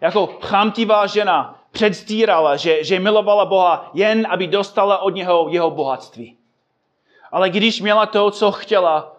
Jako 0.02 0.28
chamtivá 0.42 1.08
žena 1.08 1.60
předstírala, 1.72 2.56
že, 2.56 2.84
že 2.84 3.00
milovala 3.00 3.46
Boha 3.46 3.92
jen, 3.94 4.28
aby 4.30 4.48
dostala 4.48 4.98
od 4.98 5.10
něho 5.10 5.50
jeho 5.50 5.72
bohatství 5.72 6.38
ale 7.34 7.50
když 7.50 7.82
měla 7.82 8.06
to, 8.06 8.32
co 8.32 8.52
chtěla, 8.52 9.16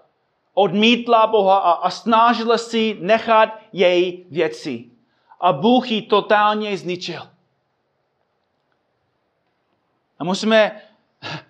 odmítla 0.54 1.26
Boha 1.26 1.58
a, 1.58 1.72
a 1.72 1.90
snažila 1.90 2.58
si 2.58 2.96
nechat 3.00 3.48
její 3.72 4.26
věci. 4.30 4.93
A 5.40 5.52
Bůh 5.52 5.90
ji 5.90 6.02
totálně 6.02 6.78
zničil. 6.78 7.22
A 10.18 10.24
musíme 10.24 10.80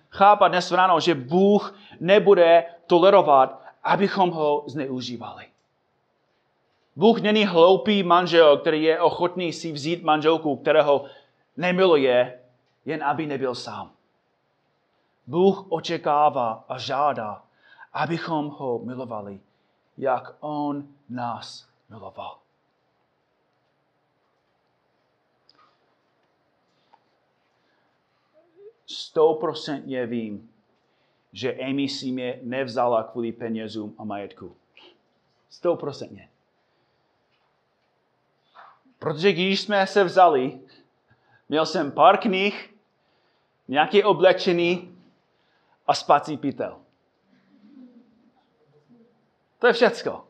chápat 0.09 0.47
dnes 0.47 0.71
ráno, 0.71 0.99
že 0.99 1.15
Bůh 1.15 1.75
nebude 1.99 2.65
tolerovat, 2.87 3.61
abychom 3.83 4.31
ho 4.31 4.63
zneužívali. 4.67 5.47
Bůh 6.95 7.21
není 7.21 7.45
hloupý 7.45 8.03
manžel, 8.03 8.57
který 8.57 8.83
je 8.83 9.01
ochotný 9.01 9.53
si 9.53 9.71
vzít 9.71 10.03
manželku, 10.03 10.55
kterého 10.55 11.05
nemiluje, 11.57 12.39
jen 12.85 13.03
aby 13.03 13.25
nebyl 13.25 13.55
sám. 13.55 13.91
Bůh 15.27 15.65
očekává 15.69 16.65
a 16.69 16.77
žádá, 16.77 17.43
abychom 17.93 18.49
ho 18.49 18.79
milovali, 18.79 19.39
jak 19.97 20.35
on 20.39 20.87
nás 21.09 21.67
miloval. 21.89 22.37
Stoprocentně 28.87 30.05
vím, 30.05 30.51
že 31.33 31.53
Amy 31.53 31.89
si 31.89 32.11
mě 32.11 32.39
nevzala 32.41 33.03
kvůli 33.03 33.31
penězům 33.31 33.95
a 33.97 34.03
majetku. 34.03 34.55
Stoprocentně. 35.49 36.29
Protože 38.99 39.31
když 39.31 39.61
jsme 39.61 39.87
se 39.87 40.03
vzali, 40.03 40.59
měl 41.49 41.65
jsem 41.65 41.91
pár 41.91 42.17
knih, 42.17 42.75
nějaký 43.67 44.03
oblečený 44.03 44.97
a 45.87 45.93
spací 45.93 46.37
pytel. 46.37 46.81
To 49.59 49.67
je 49.67 49.73
všecko. 49.73 50.27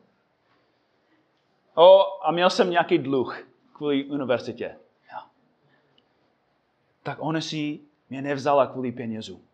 O, 1.74 2.04
a 2.26 2.32
měl 2.32 2.50
jsem 2.50 2.70
nějaký 2.70 2.98
dluh 2.98 3.38
kvůli 3.72 4.04
univerzitě. 4.04 4.76
Tak 7.02 7.18
ona 7.20 7.40
si 7.40 7.80
mě 8.10 8.22
nevzala 8.22 8.66
kvůli 8.66 8.92
penězům. 8.92 9.48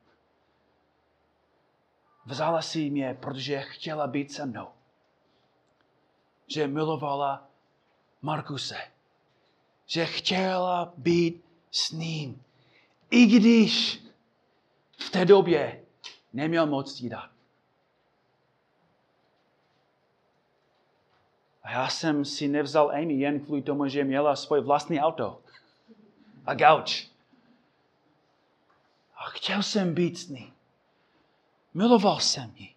Vzala 2.26 2.62
si 2.62 2.90
mě, 2.90 3.18
protože 3.20 3.60
chtěla 3.60 4.06
být 4.06 4.32
se 4.32 4.46
mnou. 4.46 4.68
Že 6.46 6.66
milovala 6.66 7.48
Markuse. 8.22 8.78
Že 9.86 10.06
chtěla 10.06 10.92
být 10.96 11.44
s 11.70 11.90
ním. 11.90 12.42
I 13.10 13.26
když 13.26 14.02
v 14.98 15.10
té 15.10 15.24
době 15.24 15.84
neměl 16.32 16.66
moc 16.66 17.00
jí 17.00 17.08
dát. 17.08 17.30
A 21.62 21.70
já 21.70 21.88
jsem 21.88 22.24
si 22.24 22.48
nevzal 22.48 22.90
Amy 22.90 23.14
jen 23.14 23.40
kvůli 23.40 23.62
tomu, 23.62 23.88
že 23.88 24.04
měla 24.04 24.36
svoje 24.36 24.62
vlastní 24.62 25.00
auto 25.00 25.42
a 26.46 26.54
gauč. 26.54 27.11
A 29.26 29.30
chtěl 29.30 29.62
jsem 29.62 29.94
být 29.94 30.18
s 30.18 30.28
ní. 30.28 30.52
Miloval 31.74 32.20
jsem 32.20 32.52
ji. 32.56 32.74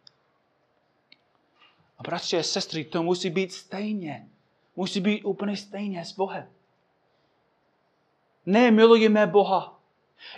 A 1.98 2.04
bratři 2.04 2.38
a 2.40 2.44
sestry, 2.44 2.86
to 2.86 3.04
musí 3.04 3.30
být 3.30 3.54
stejně. 3.54 4.30
Musí 4.76 5.02
být 5.02 5.24
úplně 5.24 5.58
stejně 5.58 6.06
s 6.06 6.12
Bohem. 6.12 6.50
Ne 8.46 8.72
milujeme 8.72 9.28
Boha 9.28 9.76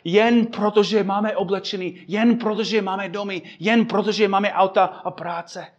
jen 0.03 0.45
protože 0.45 1.03
máme 1.03 1.35
oblečený, 1.35 2.05
jen 2.07 2.37
protože 2.37 2.81
máme 2.81 3.09
domy, 3.09 3.41
jen 3.59 3.85
protože 3.85 4.27
máme 4.27 4.53
auta 4.53 4.85
a 4.85 5.11
práce. 5.11 5.73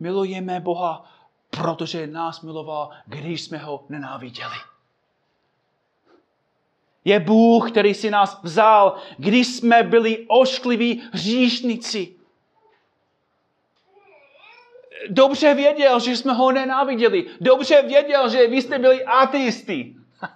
Milujeme 0.00 0.60
Boha, 0.60 1.04
protože 1.50 2.06
nás 2.06 2.40
miloval, 2.40 2.90
když 3.06 3.42
jsme 3.42 3.58
ho 3.58 3.84
nenáviděli. 3.88 4.56
Je 7.08 7.20
Bůh, 7.20 7.70
který 7.70 7.94
si 7.94 8.10
nás 8.10 8.40
vzal, 8.42 8.96
když 9.16 9.46
jsme 9.46 9.82
byli 9.82 10.24
oškliví 10.28 11.02
hříšnici. 11.12 12.14
Dobře 15.08 15.54
věděl, 15.54 16.00
že 16.00 16.16
jsme 16.16 16.32
ho 16.32 16.52
nenáviděli. 16.52 17.26
Dobře 17.40 17.82
věděl, 17.82 18.28
že 18.28 18.46
vy 18.46 18.62
jste 18.62 18.78
byli 18.78 19.04
ateisti. 19.04 19.94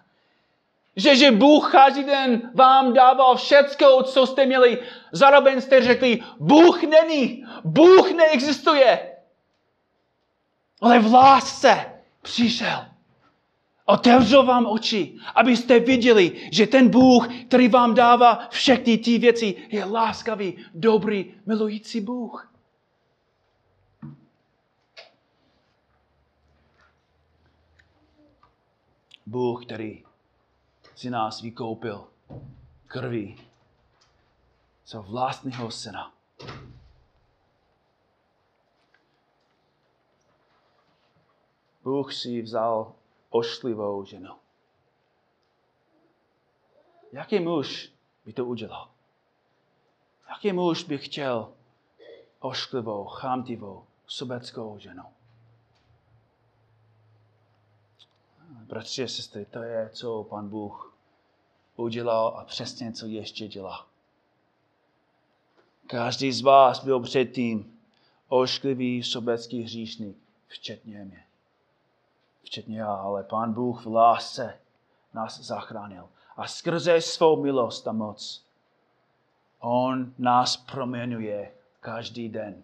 Že, 0.96 1.16
že 1.16 1.30
Bůh 1.30 1.72
každý 1.72 2.04
den 2.04 2.50
vám 2.54 2.92
dával 2.92 3.36
všecko, 3.36 4.02
co 4.02 4.26
jste 4.26 4.46
měli. 4.46 4.78
Zároveň 5.12 5.60
jste 5.60 5.82
řekli, 5.82 6.20
Bůh 6.40 6.82
není, 6.82 7.44
Bůh 7.64 8.10
neexistuje. 8.10 9.16
Ale 10.82 10.98
v 10.98 11.14
lásce 11.14 11.92
přišel. 12.22 12.91
Otevřel 13.92 14.44
vám 14.44 14.66
oči, 14.66 15.18
abyste 15.34 15.80
viděli, 15.80 16.48
že 16.52 16.66
ten 16.66 16.88
Bůh, 16.88 17.28
který 17.46 17.68
vám 17.68 17.94
dává 17.94 18.48
všechny 18.48 18.98
ty 18.98 19.18
věci, 19.18 19.68
je 19.68 19.84
láskavý, 19.84 20.56
dobrý, 20.74 21.34
milující 21.46 22.00
Bůh. 22.00 22.52
Bůh, 29.26 29.64
který 29.64 30.04
si 30.94 31.10
nás 31.10 31.40
vykoupil 31.40 32.08
krví 32.86 33.36
co 34.84 35.02
vlastního 35.02 35.70
syna. 35.70 36.12
Bůh 41.84 42.14
si 42.14 42.42
vzal 42.42 42.94
ošklivou 43.32 44.04
ženu. 44.04 44.34
Jaký 47.12 47.40
muž 47.40 47.92
by 48.24 48.32
to 48.32 48.46
udělal? 48.46 48.90
Jaký 50.28 50.52
muž 50.52 50.84
by 50.84 50.98
chtěl 50.98 51.52
ošklivou, 52.40 53.04
chamtivou, 53.04 53.84
sobeckou 54.06 54.78
ženu? 54.78 55.02
Bratři 58.48 59.04
a 59.04 59.08
sestry, 59.08 59.44
to 59.44 59.62
je, 59.62 59.90
co 59.92 60.24
pan 60.24 60.48
Bůh 60.48 60.94
udělal 61.76 62.28
a 62.28 62.44
přesně, 62.44 62.92
co 62.92 63.06
ještě 63.06 63.48
dělá. 63.48 63.86
Každý 65.86 66.32
z 66.32 66.40
vás 66.40 66.84
byl 66.84 67.00
předtím 67.00 67.80
ošklivý 68.28 69.02
sobecký 69.02 69.62
hříšník, 69.62 70.16
včetně 70.46 71.04
mě 71.04 71.26
včetně 72.42 72.80
já, 72.80 72.94
ale 72.94 73.24
Pán 73.24 73.52
Bůh 73.52 73.86
v 73.86 73.94
lásce 73.94 74.58
nás 75.14 75.40
zachránil. 75.40 76.08
A 76.36 76.46
skrze 76.46 77.00
svou 77.00 77.42
milost 77.42 77.88
a 77.88 77.92
moc 77.92 78.46
On 79.58 80.14
nás 80.18 80.56
proměňuje 80.56 81.54
každý 81.80 82.28
den, 82.28 82.62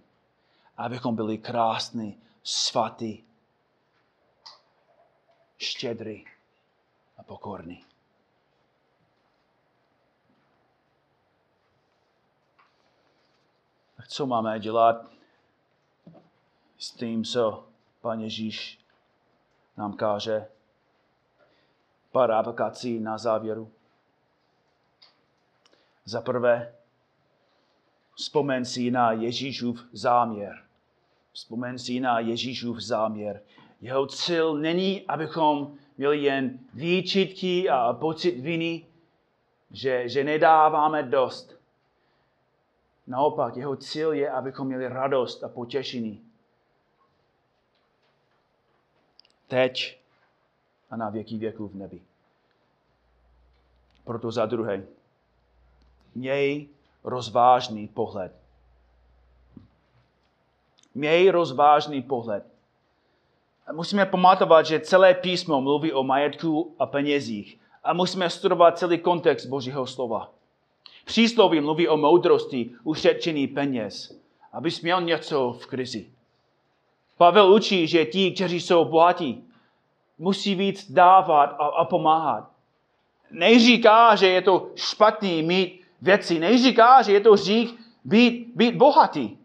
abychom 0.77 1.17
byli 1.17 1.39
krásní, 1.39 2.21
svatý, 2.43 3.25
štědrý 5.59 6.25
a 7.17 7.23
pokorný. 7.23 7.85
Tak 13.97 14.09
co 14.09 14.27
máme 14.27 14.61
dělat 14.61 15.11
s 16.79 16.91
tím, 16.91 17.25
co 17.25 17.67
Pán 18.01 18.21
Ježíš 18.21 18.88
nám 19.79 19.93
káže 19.93 20.47
pár 22.13 22.31
aplikací 22.33 23.01
na 23.01 23.19
závěru. 23.19 23.71
Za 26.05 26.21
prvé, 26.21 26.75
vzpomen 28.15 28.65
si 28.65 28.91
na 28.91 29.13
Ježíšův 29.13 29.85
záměr. 29.93 30.65
Vzpomen 31.33 31.79
si 31.79 32.01
na 32.01 32.21
Ježíšův 32.21 32.79
záměr. 32.79 33.43
Jeho 33.81 34.07
cíl 34.07 34.55
není, 34.55 35.07
abychom 35.07 35.77
měli 35.97 36.23
jen 36.23 36.59
výčitky 36.75 37.69
a 37.69 37.93
pocit 37.93 38.41
viny, 38.41 38.87
že, 39.71 40.09
že 40.09 40.25
nedáváme 40.25 41.03
dost. 41.03 41.61
Naopak, 43.07 43.57
jeho 43.57 43.77
cíl 43.77 44.13
je, 44.13 44.31
abychom 44.31 44.67
měli 44.67 44.89
radost 44.89 45.45
a 45.45 45.49
potěšení 45.49 46.28
teď 49.49 49.99
a 50.91 50.97
na 50.97 51.11
věky 51.11 51.37
věků 51.37 51.69
v 51.69 51.75
nebi. 51.75 52.01
Proto 54.05 54.31
za 54.31 54.47
druhé, 54.47 54.83
měj 56.15 56.69
rozvážný 57.05 57.89
pohled. 57.89 58.33
Měj 60.95 61.31
rozvážný 61.31 62.03
pohled. 62.03 62.47
Musíme 63.73 64.07
pamatovat, 64.07 64.67
že 64.67 64.81
celé 64.81 65.15
písmo 65.15 65.61
mluví 65.61 65.93
o 65.93 66.03
majetku 66.03 66.75
a 66.79 66.87
penězích 66.87 67.61
a 67.85 67.93
musíme 67.93 68.31
studovat 68.31 68.79
celý 68.79 68.99
kontext 68.99 69.47
Božího 69.47 69.87
slova. 69.87 70.33
Přísloví 71.05 71.61
mluví 71.61 71.89
o 71.89 71.97
moudrosti, 71.97 72.71
ušetření 72.85 73.47
peněz, 73.47 74.21
abys 74.53 74.81
měl 74.81 75.03
něco 75.03 75.53
v 75.53 75.67
krizi. 75.67 76.13
Pavel 77.19 77.53
učí, 77.55 77.87
že 77.87 78.05
ti, 78.05 78.31
kteří 78.31 78.61
jsou 78.61 78.85
bohatí, 78.85 79.45
musí 80.19 80.55
víc 80.55 80.93
dávat 80.93 81.45
a, 81.59 81.67
a 81.67 81.85
pomáhat. 81.85 82.51
Neříká, 83.31 84.17
že 84.17 84.29
je 84.29 84.43
to 84.43 84.71
špatný 84.75 85.43
mít 85.43 85.83
věci. 86.03 86.39
Neříká, 86.39 87.03
že 87.03 87.13
je 87.13 87.21
to 87.21 87.37
řík 87.37 87.81
být, 88.05 88.53
být 88.55 88.77
bohatý. 88.77 89.37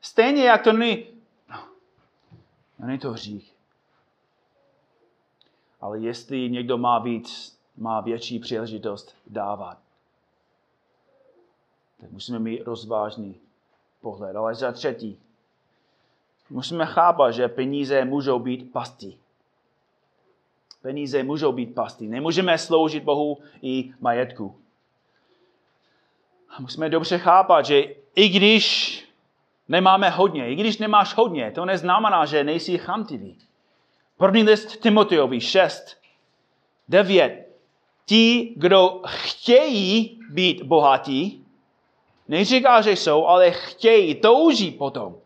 Stejně 0.00 0.44
jak 0.44 0.62
to 0.62 0.72
není, 0.72 1.06
no, 1.50 1.58
není 2.78 2.98
to 2.98 3.10
hřích. 3.10 3.52
Ale 5.80 5.98
jestli 5.98 6.50
někdo 6.50 6.78
má 6.78 6.98
víc, 6.98 7.58
má 7.76 8.00
větší 8.00 8.38
příležitost 8.38 9.14
dávat, 9.26 9.78
tak 12.00 12.10
musíme 12.10 12.38
mít 12.38 12.62
rozvážný 12.62 13.34
pohled. 14.00 14.36
Ale 14.36 14.54
za 14.54 14.72
třetí, 14.72 15.20
musíme 16.50 16.86
chápat, 16.86 17.30
že 17.30 17.48
peníze 17.48 18.04
můžou 18.04 18.38
být 18.38 18.72
pastí. 18.72 19.18
Peníze 20.82 21.22
můžou 21.22 21.52
být 21.52 21.74
pastí. 21.74 22.08
Nemůžeme 22.08 22.58
sloužit 22.58 23.02
Bohu 23.02 23.38
i 23.62 23.92
majetku. 24.00 24.56
A 26.50 26.60
musíme 26.60 26.88
dobře 26.88 27.18
chápat, 27.18 27.66
že 27.66 27.84
i 28.14 28.28
když 28.28 29.04
nemáme 29.68 30.10
hodně, 30.10 30.48
i 30.48 30.54
když 30.54 30.78
nemáš 30.78 31.14
hodně, 31.14 31.50
to 31.50 31.64
neznamená, 31.64 32.26
že 32.26 32.44
nejsi 32.44 32.78
chamtivý. 32.78 33.38
První 34.16 34.42
list 34.42 34.76
Timoteovi 34.76 35.40
6, 35.40 35.96
9. 36.88 37.46
Ti, 38.06 38.52
kdo 38.56 39.02
chtějí 39.06 40.20
být 40.30 40.62
bohatí, 40.62 41.44
neříká, 42.28 42.80
že 42.80 42.92
jsou, 42.92 43.26
ale 43.26 43.50
chtějí, 43.50 44.14
touží 44.14 44.70
potom. 44.70 45.16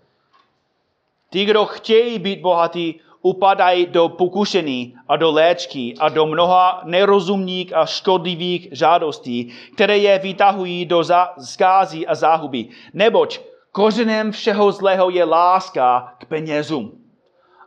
Ti, 1.31 1.45
kdo 1.45 1.67
chtějí 1.67 2.19
být 2.19 2.41
bohatí, 2.41 3.01
upadají 3.23 3.87
do 3.87 4.09
pokušení 4.09 4.97
a 5.09 5.17
do 5.17 5.31
léčky 5.31 5.95
a 5.99 6.09
do 6.09 6.27
mnoha 6.27 6.83
nerozumných 6.85 7.77
a 7.77 7.87
škodlivých 7.87 8.69
žádostí, 8.73 9.53
které 9.75 9.99
je 9.99 10.19
vytahují 10.19 10.87
do 10.87 11.03
zkázy 11.39 12.07
a 12.07 12.15
záhuby. 12.15 12.69
Neboť 12.95 13.41
kořenem 13.73 14.33
všeho 14.33 14.73
zlého 14.73 15.11
je 15.11 15.25
láska 15.25 16.15
k 16.19 16.25
penězům. 16.25 17.05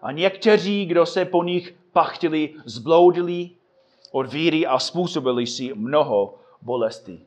A 0.02 0.12
někteří, 0.12 0.86
kdo 0.86 1.06
se 1.06 1.26
po 1.26 1.44
nich 1.44 1.76
pachtili, 1.94 2.54
zbloudili 2.66 3.50
od 4.12 4.34
víry 4.34 4.66
a 4.68 4.80
způsobili 4.80 5.48
si 5.48 5.74
mnoho 5.76 6.36
bolestí. 6.62 7.26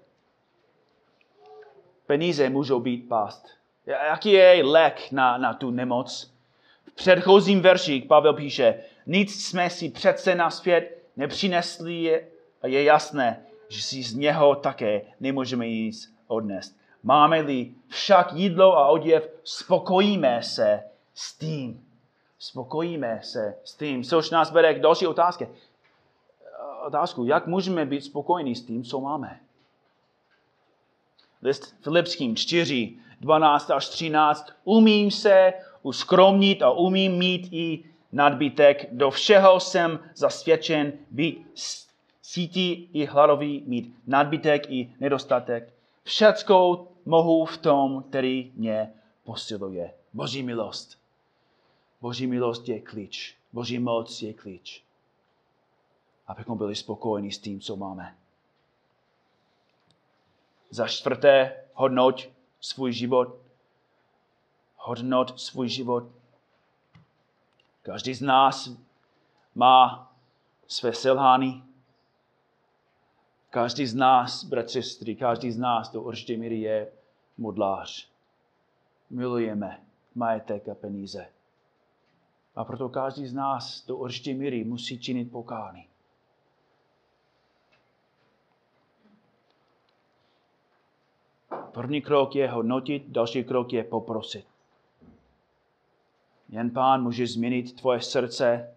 Peníze 2.06 2.50
můžou 2.50 2.80
být 2.80 3.08
pást. 3.08 3.46
Jaký 3.86 4.30
je 4.30 4.64
lék 4.64 5.12
na, 5.12 5.38
na 5.38 5.54
tu 5.54 5.70
nemoc? 5.70 6.32
V 6.86 6.94
předchozím 6.94 7.60
verších 7.60 8.04
Pavel 8.04 8.34
píše, 8.34 8.80
nic 9.06 9.46
jsme 9.46 9.70
si 9.70 9.88
přece 9.90 10.34
na 10.34 10.50
svět 10.50 11.02
nepřinesli 11.16 12.24
a 12.62 12.66
je 12.66 12.82
jasné, 12.82 13.42
že 13.68 13.82
si 13.82 14.02
z 14.02 14.14
něho 14.14 14.54
také 14.54 15.02
nemůžeme 15.20 15.68
nic 15.68 16.14
odnést. 16.26 16.76
Máme-li 17.02 17.70
však 17.88 18.32
jídlo 18.32 18.78
a 18.78 18.88
oděv, 18.88 19.30
spokojíme 19.44 20.42
se 20.42 20.82
s 21.14 21.34
tím. 21.38 21.86
Spokojíme 22.38 23.20
se 23.22 23.54
s 23.64 23.74
tím, 23.74 24.04
což 24.04 24.30
nás 24.30 24.50
vede 24.50 24.74
k 24.74 24.80
další 24.80 25.06
otázce. 25.06 25.48
Otázku, 26.86 27.24
jak 27.24 27.46
můžeme 27.46 27.86
být 27.86 28.04
spokojení 28.04 28.54
s 28.54 28.64
tím, 28.64 28.84
co 28.84 29.00
máme? 29.00 29.40
List 31.42 31.76
Filipským 31.82 32.36
4, 32.36 32.92
12 33.20 33.70
až 33.70 33.88
13. 33.88 34.52
Umím 34.64 35.10
se 35.10 35.52
uskromnit 35.82 36.62
a 36.62 36.70
umím 36.70 37.12
mít 37.12 37.48
i 37.52 37.84
nadbytek. 38.12 38.86
Do 38.92 39.10
všeho 39.10 39.60
jsem 39.60 39.98
zasvědčen 40.14 40.92
být 41.10 41.46
sítí 42.22 42.90
i 42.92 43.04
hladový, 43.04 43.62
mít 43.66 43.94
nadbytek 44.06 44.70
i 44.70 44.94
nedostatek. 45.00 45.72
Všecko 46.02 46.88
mohu 47.04 47.44
v 47.44 47.56
tom, 47.58 48.02
který 48.08 48.52
mě 48.54 48.92
posiluje. 49.24 49.94
Boží 50.12 50.42
milost. 50.42 50.98
Boží 52.00 52.26
milost 52.26 52.68
je 52.68 52.80
klíč. 52.80 53.36
Boží 53.52 53.78
moc 53.78 54.22
je 54.22 54.32
klíč. 54.34 54.82
Abychom 56.26 56.58
byli 56.58 56.74
spokojeni 56.74 57.32
s 57.32 57.38
tím, 57.38 57.60
co 57.60 57.76
máme. 57.76 58.14
Za 60.70 60.88
čtvrté, 60.88 61.56
hodnoť 61.74 62.28
svůj 62.66 62.92
život. 62.92 63.38
Hodnot 64.76 65.40
svůj 65.40 65.68
život. 65.68 66.04
Každý 67.82 68.14
z 68.14 68.22
nás 68.22 68.70
má 69.54 70.12
své 70.66 70.92
selhání. 70.92 71.64
Každý 73.50 73.86
z 73.86 73.94
nás, 73.94 74.44
bratři, 74.44 74.82
sestry, 74.82 75.16
každý 75.16 75.52
z 75.52 75.58
nás 75.58 75.92
do 75.92 76.02
určité 76.02 76.36
míry 76.36 76.60
je 76.60 76.92
modlář. 77.38 78.08
Milujeme 79.10 79.80
majetek 80.14 80.68
a 80.68 80.74
peníze. 80.74 81.26
A 82.56 82.64
proto 82.64 82.88
každý 82.88 83.26
z 83.26 83.34
nás 83.34 83.86
do 83.86 83.96
určité 83.96 84.32
míry 84.32 84.64
musí 84.64 85.00
činit 85.00 85.30
pokání. 85.30 85.88
První 91.72 92.02
krok 92.02 92.36
je 92.36 92.48
hodnotit, 92.48 93.04
další 93.08 93.44
krok 93.44 93.72
je 93.72 93.84
poprosit. 93.84 94.46
Jen 96.48 96.70
Pán 96.70 97.02
může 97.02 97.26
změnit 97.26 97.80
tvoje 97.80 98.00
srdce 98.00 98.74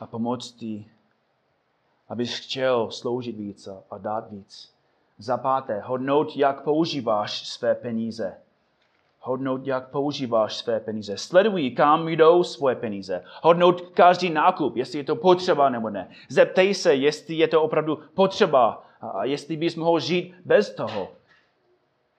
a 0.00 0.06
pomoct 0.06 0.52
ti, 0.52 0.90
abys 2.08 2.38
chtěl 2.38 2.90
sloužit 2.90 3.36
víc 3.36 3.68
a 3.90 3.98
dát 3.98 4.30
víc. 4.30 4.72
Za 5.18 5.36
páté, 5.36 5.80
hodnout, 5.80 6.36
jak 6.36 6.62
používáš 6.62 7.48
své 7.48 7.74
peníze. 7.74 8.36
Hodnout, 9.20 9.66
jak 9.66 9.90
používáš 9.90 10.56
své 10.56 10.80
peníze. 10.80 11.16
Sleduj, 11.16 11.70
kam 11.70 12.08
jdou 12.08 12.44
svoje 12.44 12.76
peníze. 12.76 13.24
Hodnout 13.42 13.80
každý 13.80 14.30
nákup, 14.30 14.76
jestli 14.76 14.98
je 14.98 15.04
to 15.04 15.16
potřeba 15.16 15.68
nebo 15.68 15.90
ne. 15.90 16.10
Zeptej 16.28 16.74
se, 16.74 16.94
jestli 16.94 17.34
je 17.34 17.48
to 17.48 17.62
opravdu 17.62 17.98
potřeba 18.14 18.84
a 19.00 19.24
jestli 19.24 19.56
bys 19.56 19.76
mohl 19.76 20.00
žít 20.00 20.34
bez 20.44 20.74
toho. 20.74 21.08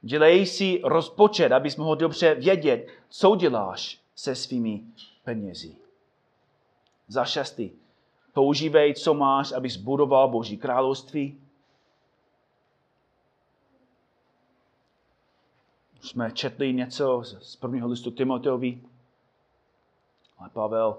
Dělej 0.02 0.46
si 0.46 0.82
rozpočet, 0.84 1.52
abys 1.52 1.78
mohl 1.78 1.96
dobře 1.96 2.36
vědět, 2.36 2.88
co 3.10 3.36
děláš 3.36 4.02
se 4.16 4.36
svými 4.36 4.84
penězi. 5.24 5.76
Za 7.08 7.26
šestý, 7.26 7.72
používej, 8.34 8.94
co 8.94 9.14
máš, 9.14 9.52
abys 9.52 9.78
budoval 9.78 10.30
Boží 10.30 10.58
království. 10.58 11.42
Jsme 16.02 16.32
četli 16.32 16.74
něco 16.74 17.24
z 17.24 17.56
prvního 17.56 17.88
listu 17.88 18.12
Timoteovi, 18.12 18.82
ale 20.38 20.50
Pavel 20.50 20.98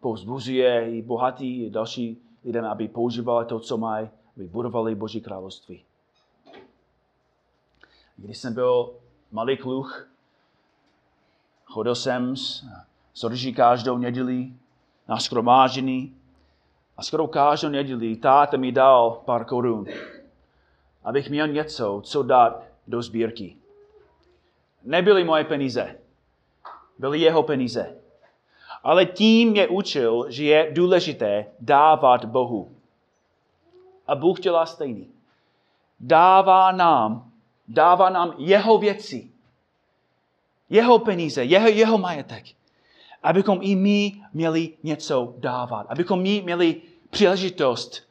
povzbuzuje 0.00 0.98
i 0.98 1.02
bohatý, 1.02 1.64
i 1.64 1.70
další 1.70 2.22
lidem, 2.44 2.64
aby 2.64 2.88
používali 2.88 3.46
to, 3.46 3.60
co 3.60 3.76
mají, 3.76 4.08
aby 4.36 4.48
budovali 4.48 4.94
Boží 4.94 5.20
království. 5.20 5.84
Když 8.20 8.38
jsem 8.38 8.54
byl 8.54 8.94
malý 9.32 9.56
kluch, 9.56 10.08
chodil 11.64 11.94
jsem 11.94 12.36
s, 12.36 12.64
s 13.14 13.54
každou 13.56 13.98
neděli 13.98 14.52
na 15.08 15.18
skromážení 15.18 16.16
a 16.96 17.02
skoro 17.02 17.26
každou 17.26 17.68
neděli 17.68 18.16
táta 18.16 18.56
mi 18.56 18.72
dal 18.72 19.10
pár 19.24 19.44
korun, 19.44 19.86
abych 21.04 21.30
měl 21.30 21.48
něco, 21.48 22.00
co 22.04 22.22
dát 22.22 22.62
do 22.86 23.02
sbírky. 23.02 23.56
Nebyly 24.84 25.24
moje 25.24 25.44
peníze, 25.44 25.98
byly 26.98 27.20
jeho 27.20 27.42
peníze. 27.42 27.96
Ale 28.82 29.06
tím 29.06 29.50
mě 29.50 29.68
učil, 29.68 30.26
že 30.28 30.44
je 30.44 30.72
důležité 30.72 31.46
dávat 31.60 32.24
Bohu. 32.24 32.76
A 34.06 34.14
Bůh 34.14 34.40
dělá 34.40 34.66
stejný. 34.66 35.08
Dává 36.00 36.72
nám 36.72 37.29
dává 37.70 38.10
nám 38.10 38.34
jeho 38.38 38.78
věci, 38.78 39.30
jeho 40.70 40.98
peníze, 40.98 41.44
jeho, 41.44 41.68
jeho 41.68 41.98
majetek, 41.98 42.44
abychom 43.22 43.58
i 43.62 43.74
my 43.76 44.22
měli 44.32 44.76
něco 44.82 45.34
dávat, 45.38 45.86
abychom 45.88 46.22
my 46.22 46.42
měli 46.42 46.82
příležitost 47.10 48.08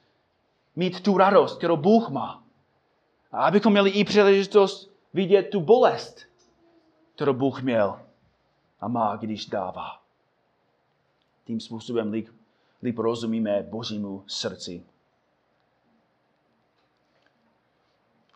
mít 0.76 1.04
tu 1.04 1.18
radost, 1.18 1.58
kterou 1.58 1.78
Bůh 1.78 2.10
má. 2.10 2.44
A 3.32 3.44
abychom 3.44 3.72
měli 3.72 3.90
i 3.90 4.04
příležitost 4.04 4.92
vidět 5.14 5.44
tu 5.44 5.62
bolest, 5.62 6.26
kterou 7.16 7.34
Bůh 7.34 7.62
měl 7.62 8.00
a 8.82 8.88
má, 8.88 9.16
když 9.16 9.46
dává. 9.46 10.02
Tím 11.44 11.60
způsobem 11.60 12.12
líp, 12.12 12.30
líp 12.84 12.98
rozumíme 12.98 13.64
Božímu 13.70 14.24
srdci. 14.28 14.84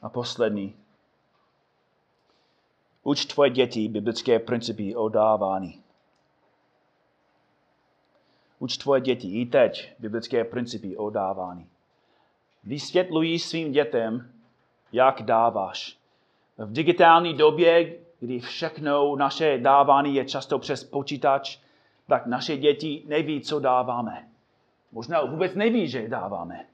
A 0.01 0.09
poslední, 0.09 0.76
Uč 3.03 3.25
tvoje 3.25 3.49
děti 3.49 3.87
biblické 3.87 4.39
principy 4.39 4.95
o 4.95 5.09
dávání. 5.09 5.83
Uč 8.59 8.77
tvoje 8.77 9.01
děti 9.01 9.41
i 9.41 9.45
teď 9.45 9.93
biblické 9.99 10.43
principy 10.43 10.97
o 10.97 11.09
dávání. 11.09 11.67
Vysvětlují 12.63 13.39
svým 13.39 13.71
dětem, 13.71 14.31
jak 14.91 15.21
dáváš. 15.21 15.97
V 16.57 16.73
digitální 16.73 17.33
době, 17.33 17.95
kdy 18.19 18.39
všechno 18.39 19.15
naše 19.15 19.57
dávání 19.57 20.15
je 20.15 20.25
často 20.25 20.59
přes 20.59 20.83
počítač, 20.83 21.59
tak 22.07 22.25
naše 22.25 22.57
děti 22.57 23.03
neví, 23.07 23.41
co 23.41 23.59
dáváme. 23.59 24.27
Možná 24.91 25.21
vůbec 25.21 25.55
neví, 25.55 25.87
že 25.87 26.07
dáváme. 26.07 26.65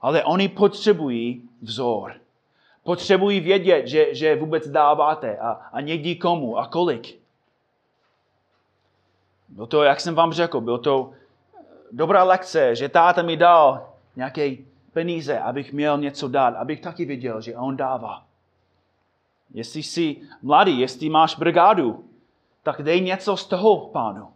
Ale 0.00 0.24
oni 0.24 0.48
potřebují 0.48 1.48
vzor. 1.62 2.14
Potřebují 2.90 3.40
vědět, 3.40 3.86
že, 3.86 4.14
že 4.14 4.36
vůbec 4.36 4.68
dáváte 4.68 5.36
a, 5.38 5.50
a 5.50 5.80
někdy 5.80 6.16
komu 6.16 6.58
a 6.58 6.66
kolik. 6.66 7.18
Bylo 9.48 9.66
to, 9.66 9.82
jak 9.82 10.00
jsem 10.00 10.14
vám 10.14 10.32
řekl, 10.32 10.60
bylo 10.60 10.78
to 10.78 11.10
dobrá 11.92 12.24
lekce, 12.24 12.76
že 12.76 12.88
táta 12.88 13.22
mi 13.22 13.36
dal 13.36 13.88
nějaké 14.16 14.56
peníze, 14.92 15.38
abych 15.38 15.72
měl 15.72 15.98
něco 15.98 16.28
dát, 16.28 16.54
abych 16.56 16.80
taky 16.80 17.04
viděl, 17.04 17.40
že 17.40 17.56
on 17.56 17.76
dává. 17.76 18.24
Jestli 19.54 19.82
jsi 19.82 20.16
mladý, 20.42 20.80
jestli 20.80 21.08
máš 21.08 21.36
brigádu, 21.36 22.04
tak 22.62 22.82
dej 22.82 23.00
něco 23.00 23.36
z 23.36 23.46
toho 23.46 23.76
pánu. 23.76 24.28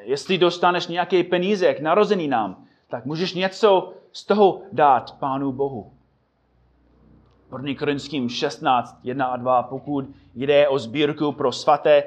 Jestli 0.00 0.38
dostaneš 0.38 0.86
nějaké 0.86 1.24
peníze 1.24 1.74
k 1.74 1.80
narozeninám, 1.80 2.66
tak 2.88 3.04
můžeš 3.04 3.34
něco 3.34 3.92
z 4.12 4.24
toho 4.24 4.62
dát 4.72 5.18
Pánu 5.18 5.52
Bohu. 5.52 5.93
1. 7.58 7.74
Korinským 7.78 8.28
16, 8.28 8.98
1 9.02 9.26
a 9.26 9.36
2, 9.36 9.62
pokud 9.62 10.04
jde 10.34 10.68
o 10.68 10.78
sbírku 10.78 11.32
pro 11.32 11.52
svaté, 11.52 12.04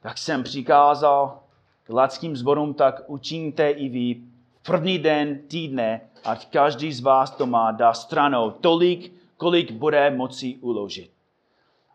tak 0.00 0.18
jsem 0.18 0.42
přikázal 0.42 1.40
galackým 1.86 2.36
zborům, 2.36 2.74
tak 2.74 3.02
učiňte 3.06 3.70
i 3.70 3.88
vy 3.88 4.22
první 4.66 4.98
den 4.98 5.38
týdne, 5.48 6.00
ať 6.24 6.50
každý 6.50 6.92
z 6.92 7.00
vás 7.00 7.30
to 7.30 7.46
má 7.46 7.72
dá 7.72 7.94
stranou 7.94 8.50
tolik, 8.50 9.12
kolik 9.36 9.72
bude 9.72 10.10
moci 10.10 10.56
uložit. 10.60 11.10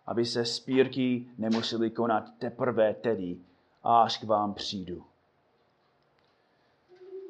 Aby 0.08 0.26
se 0.26 0.46
spírky 0.46 1.26
nemuseli 1.38 1.90
konat 1.90 2.24
teprve 2.40 2.94
tedy, 2.94 3.38
až 3.84 4.18
k 4.18 4.24
vám 4.24 4.54
přijdu. 4.54 5.04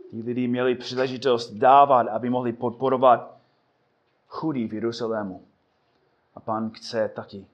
Ti 0.09 0.21
lidi 0.21 0.47
měli 0.47 0.75
příležitost 0.75 1.53
dávat, 1.53 2.07
aby 2.07 2.29
mohli 2.29 2.53
podporovat 2.53 3.37
chudí 4.27 4.67
v 4.67 4.73
Jeruzalému. 4.73 5.41
A 6.35 6.39
pan 6.39 6.69
chce 6.69 7.09
taky. 7.09 7.47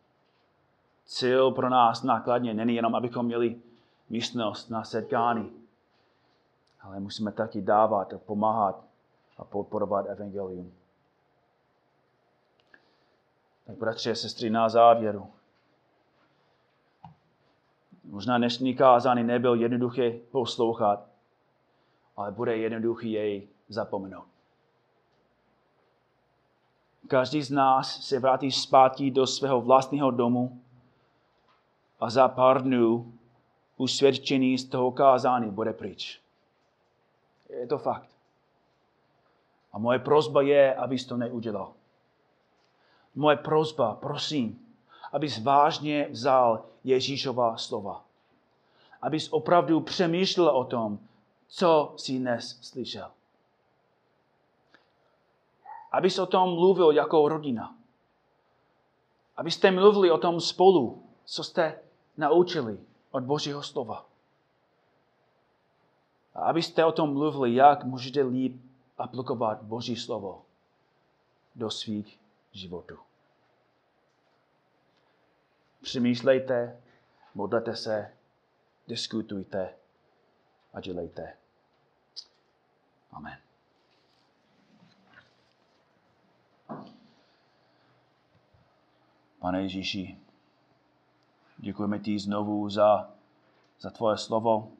Cíl 1.05 1.51
pro 1.51 1.69
nás 1.69 2.03
nákladně 2.03 2.53
není 2.53 2.75
jenom, 2.75 2.95
abychom 2.95 3.25
měli 3.25 3.61
místnost 4.09 4.69
na 4.69 4.83
setkání, 4.83 5.51
ale 6.81 6.99
musíme 6.99 7.31
taky 7.31 7.61
dávat 7.61 8.13
a 8.13 8.17
pomáhat 8.17 8.83
a 9.37 9.43
podporovat 9.43 10.05
evangelium. 10.05 10.73
Tak 13.65 13.77
bratři 13.77 14.11
a 14.11 14.15
sestry, 14.15 14.49
na 14.49 14.69
závěru. 14.69 15.27
Možná 18.03 18.37
dnešní 18.37 18.75
kázání 18.75 19.23
nebyl 19.23 19.53
jednoduché 19.53 20.11
poslouchat, 20.31 21.05
ale 22.17 22.31
bude 22.31 22.57
jednoduchý 22.57 23.11
jej 23.11 23.47
zapomenout. 23.69 24.38
Každý 27.09 27.41
z 27.41 27.51
nás 27.51 28.01
se 28.01 28.19
vrátí 28.19 28.51
zpátky 28.51 29.11
do 29.11 29.27
svého 29.27 29.61
vlastního 29.61 30.11
domu 30.11 30.61
a 31.99 32.09
za 32.09 32.27
pár 32.27 32.63
dnů 32.63 33.13
usvědčení 33.77 34.57
z 34.57 34.65
toho 34.65 34.91
kázání 34.91 35.51
bude 35.51 35.73
pryč. 35.73 36.21
Je 37.49 37.67
to 37.67 37.77
fakt. 37.77 38.09
A 39.73 39.79
moje 39.79 39.99
prozba 39.99 40.41
je, 40.41 40.75
abys 40.75 41.05
to 41.05 41.17
neudělal. 41.17 41.73
Moje 43.15 43.37
prozba, 43.37 43.95
prosím, 43.95 44.59
abys 45.11 45.43
vážně 45.43 46.07
vzal 46.11 46.65
Ježíšova 46.83 47.57
slova. 47.57 48.05
Abys 49.01 49.33
opravdu 49.33 49.81
přemýšlel 49.81 50.49
o 50.49 50.63
tom, 50.63 50.99
co 51.47 51.93
jsi 51.97 52.19
dnes 52.19 52.59
slyšel. 52.61 53.11
Abys 55.91 56.19
o 56.19 56.25
tom 56.25 56.49
mluvil 56.49 56.91
jako 56.91 57.29
rodina. 57.29 57.75
Abyste 59.37 59.71
mluvili 59.71 60.11
o 60.11 60.17
tom 60.17 60.41
spolu, 60.41 61.03
co 61.25 61.43
jste 61.43 61.79
naučili 62.17 62.79
od 63.11 63.23
Božího 63.23 63.63
slova. 63.63 64.05
A 66.35 66.39
abyste 66.39 66.85
o 66.85 66.91
tom 66.91 67.13
mluvili, 67.13 67.55
jak 67.55 67.83
můžete 67.83 68.21
líp 68.21 68.61
aplikovat 68.97 69.61
Boží 69.61 69.95
slovo 69.95 70.45
do 71.55 71.69
svých 71.69 72.19
životů. 72.51 72.97
Přemýšlejte, 75.81 76.81
modlete 77.35 77.75
se, 77.75 78.13
diskutujte 78.87 79.75
a 80.73 80.81
dělejte. 80.81 81.37
Amen. 83.11 83.48
Pane 89.39 89.61
Ježíši, 89.61 90.17
děkujeme 91.57 91.99
ti 91.99 92.19
znovu 92.19 92.69
za, 92.69 93.09
za 93.79 93.89
tvoje 93.89 94.17
slovo. 94.17 94.71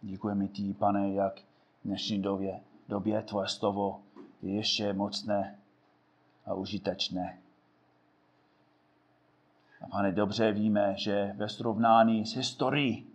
Děkujeme 0.00 0.48
ti, 0.48 0.74
pane, 0.74 1.12
jak 1.12 1.40
v 1.40 1.84
dnešní 1.84 2.22
době, 2.22 2.60
době 2.88 3.22
tvoje 3.22 3.48
slovo 3.48 4.00
je 4.42 4.54
ještě 4.54 4.92
mocné 4.92 5.58
a 6.46 6.54
užitečné. 6.54 7.38
A 9.80 9.86
pane, 9.86 10.12
dobře 10.12 10.52
víme, 10.52 10.94
že 10.96 11.32
ve 11.36 11.48
srovnání 11.48 12.26
s 12.26 12.36
historií 12.36 13.06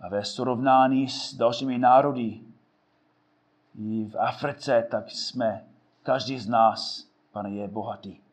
a 0.00 0.08
ve 0.08 0.24
srovnání 0.24 1.08
s 1.08 1.34
dalšími 1.34 1.78
národy 1.78 2.40
i 3.78 4.04
v 4.04 4.16
Africe, 4.18 4.86
tak 4.90 5.10
jsme, 5.10 5.64
každý 6.02 6.38
z 6.38 6.48
nás, 6.48 7.08
pane, 7.32 7.50
je 7.50 7.68
bohatý. 7.68 8.29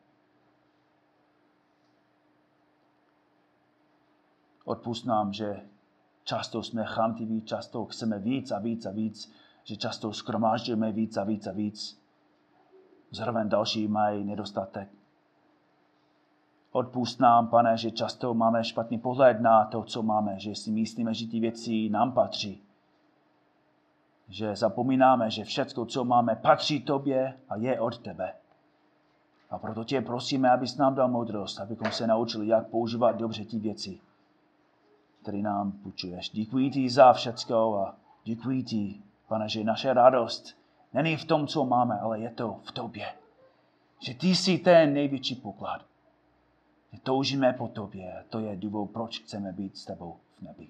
Odpust 4.68 5.06
nám, 5.06 5.32
že 5.32 5.60
často 6.24 6.62
jsme 6.62 6.84
chamtiví, 6.84 7.42
často 7.42 7.84
chceme 7.84 8.18
víc 8.18 8.50
a 8.50 8.58
víc 8.58 8.86
a 8.86 8.90
víc, 8.90 9.32
že 9.64 9.76
často 9.76 10.12
skromážďujeme 10.12 10.92
víc 10.92 11.16
a 11.16 11.24
víc 11.24 11.46
a 11.46 11.52
víc. 11.52 12.02
Zároveň 13.10 13.48
další 13.48 13.88
mají 13.88 14.24
nedostatek. 14.24 14.88
Odpust 16.72 17.20
nám, 17.20 17.48
pane, 17.48 17.76
že 17.76 17.90
často 17.90 18.34
máme 18.34 18.64
špatný 18.64 18.98
pohled 18.98 19.40
na 19.40 19.64
to, 19.64 19.82
co 19.82 20.02
máme, 20.02 20.38
že 20.38 20.54
si 20.54 20.70
myslíme, 20.70 21.14
že 21.14 21.26
ty 21.26 21.40
věci 21.40 21.88
nám 21.88 22.12
patří. 22.12 22.62
Že 24.28 24.56
zapomínáme, 24.56 25.30
že 25.30 25.44
všechno, 25.44 25.86
co 25.86 26.04
máme, 26.04 26.36
patří 26.36 26.80
tobě 26.80 27.34
a 27.48 27.56
je 27.56 27.80
od 27.80 27.98
tebe. 27.98 28.32
A 29.50 29.58
proto 29.58 29.84
tě 29.84 30.00
prosíme, 30.00 30.50
abys 30.50 30.76
nám 30.76 30.94
dal 30.94 31.08
moudrost, 31.08 31.60
abychom 31.60 31.92
se 31.92 32.06
naučili, 32.06 32.46
jak 32.46 32.68
používat 32.68 33.16
dobře 33.16 33.44
ty 33.44 33.58
věci, 33.58 34.00
které 35.28 35.42
nám 35.42 35.72
půjčuješ. 35.72 36.30
Děkuji 36.30 36.70
ti 36.70 36.90
za 36.90 37.12
všecko 37.12 37.74
a 37.74 37.96
děkuji 38.24 38.62
ti, 38.62 39.02
pane, 39.28 39.48
že 39.48 39.64
naše 39.64 39.94
radost 39.94 40.56
není 40.92 41.16
v 41.16 41.24
tom, 41.24 41.46
co 41.46 41.64
máme, 41.64 41.98
ale 42.00 42.20
je 42.20 42.30
to 42.30 42.60
v 42.62 42.72
tobě. 42.72 43.14
Že 44.00 44.14
ty 44.14 44.26
jsi 44.26 44.58
ten 44.58 44.94
největší 44.94 45.34
poklad. 45.34 45.84
Že 46.92 47.00
toužíme 47.00 47.52
po 47.52 47.68
tobě. 47.68 48.24
To 48.28 48.38
je 48.40 48.56
důvod, 48.56 48.90
proč 48.90 49.20
chceme 49.20 49.52
být 49.52 49.76
s 49.76 49.84
tebou 49.84 50.16
v 50.38 50.42
nebi. 50.42 50.68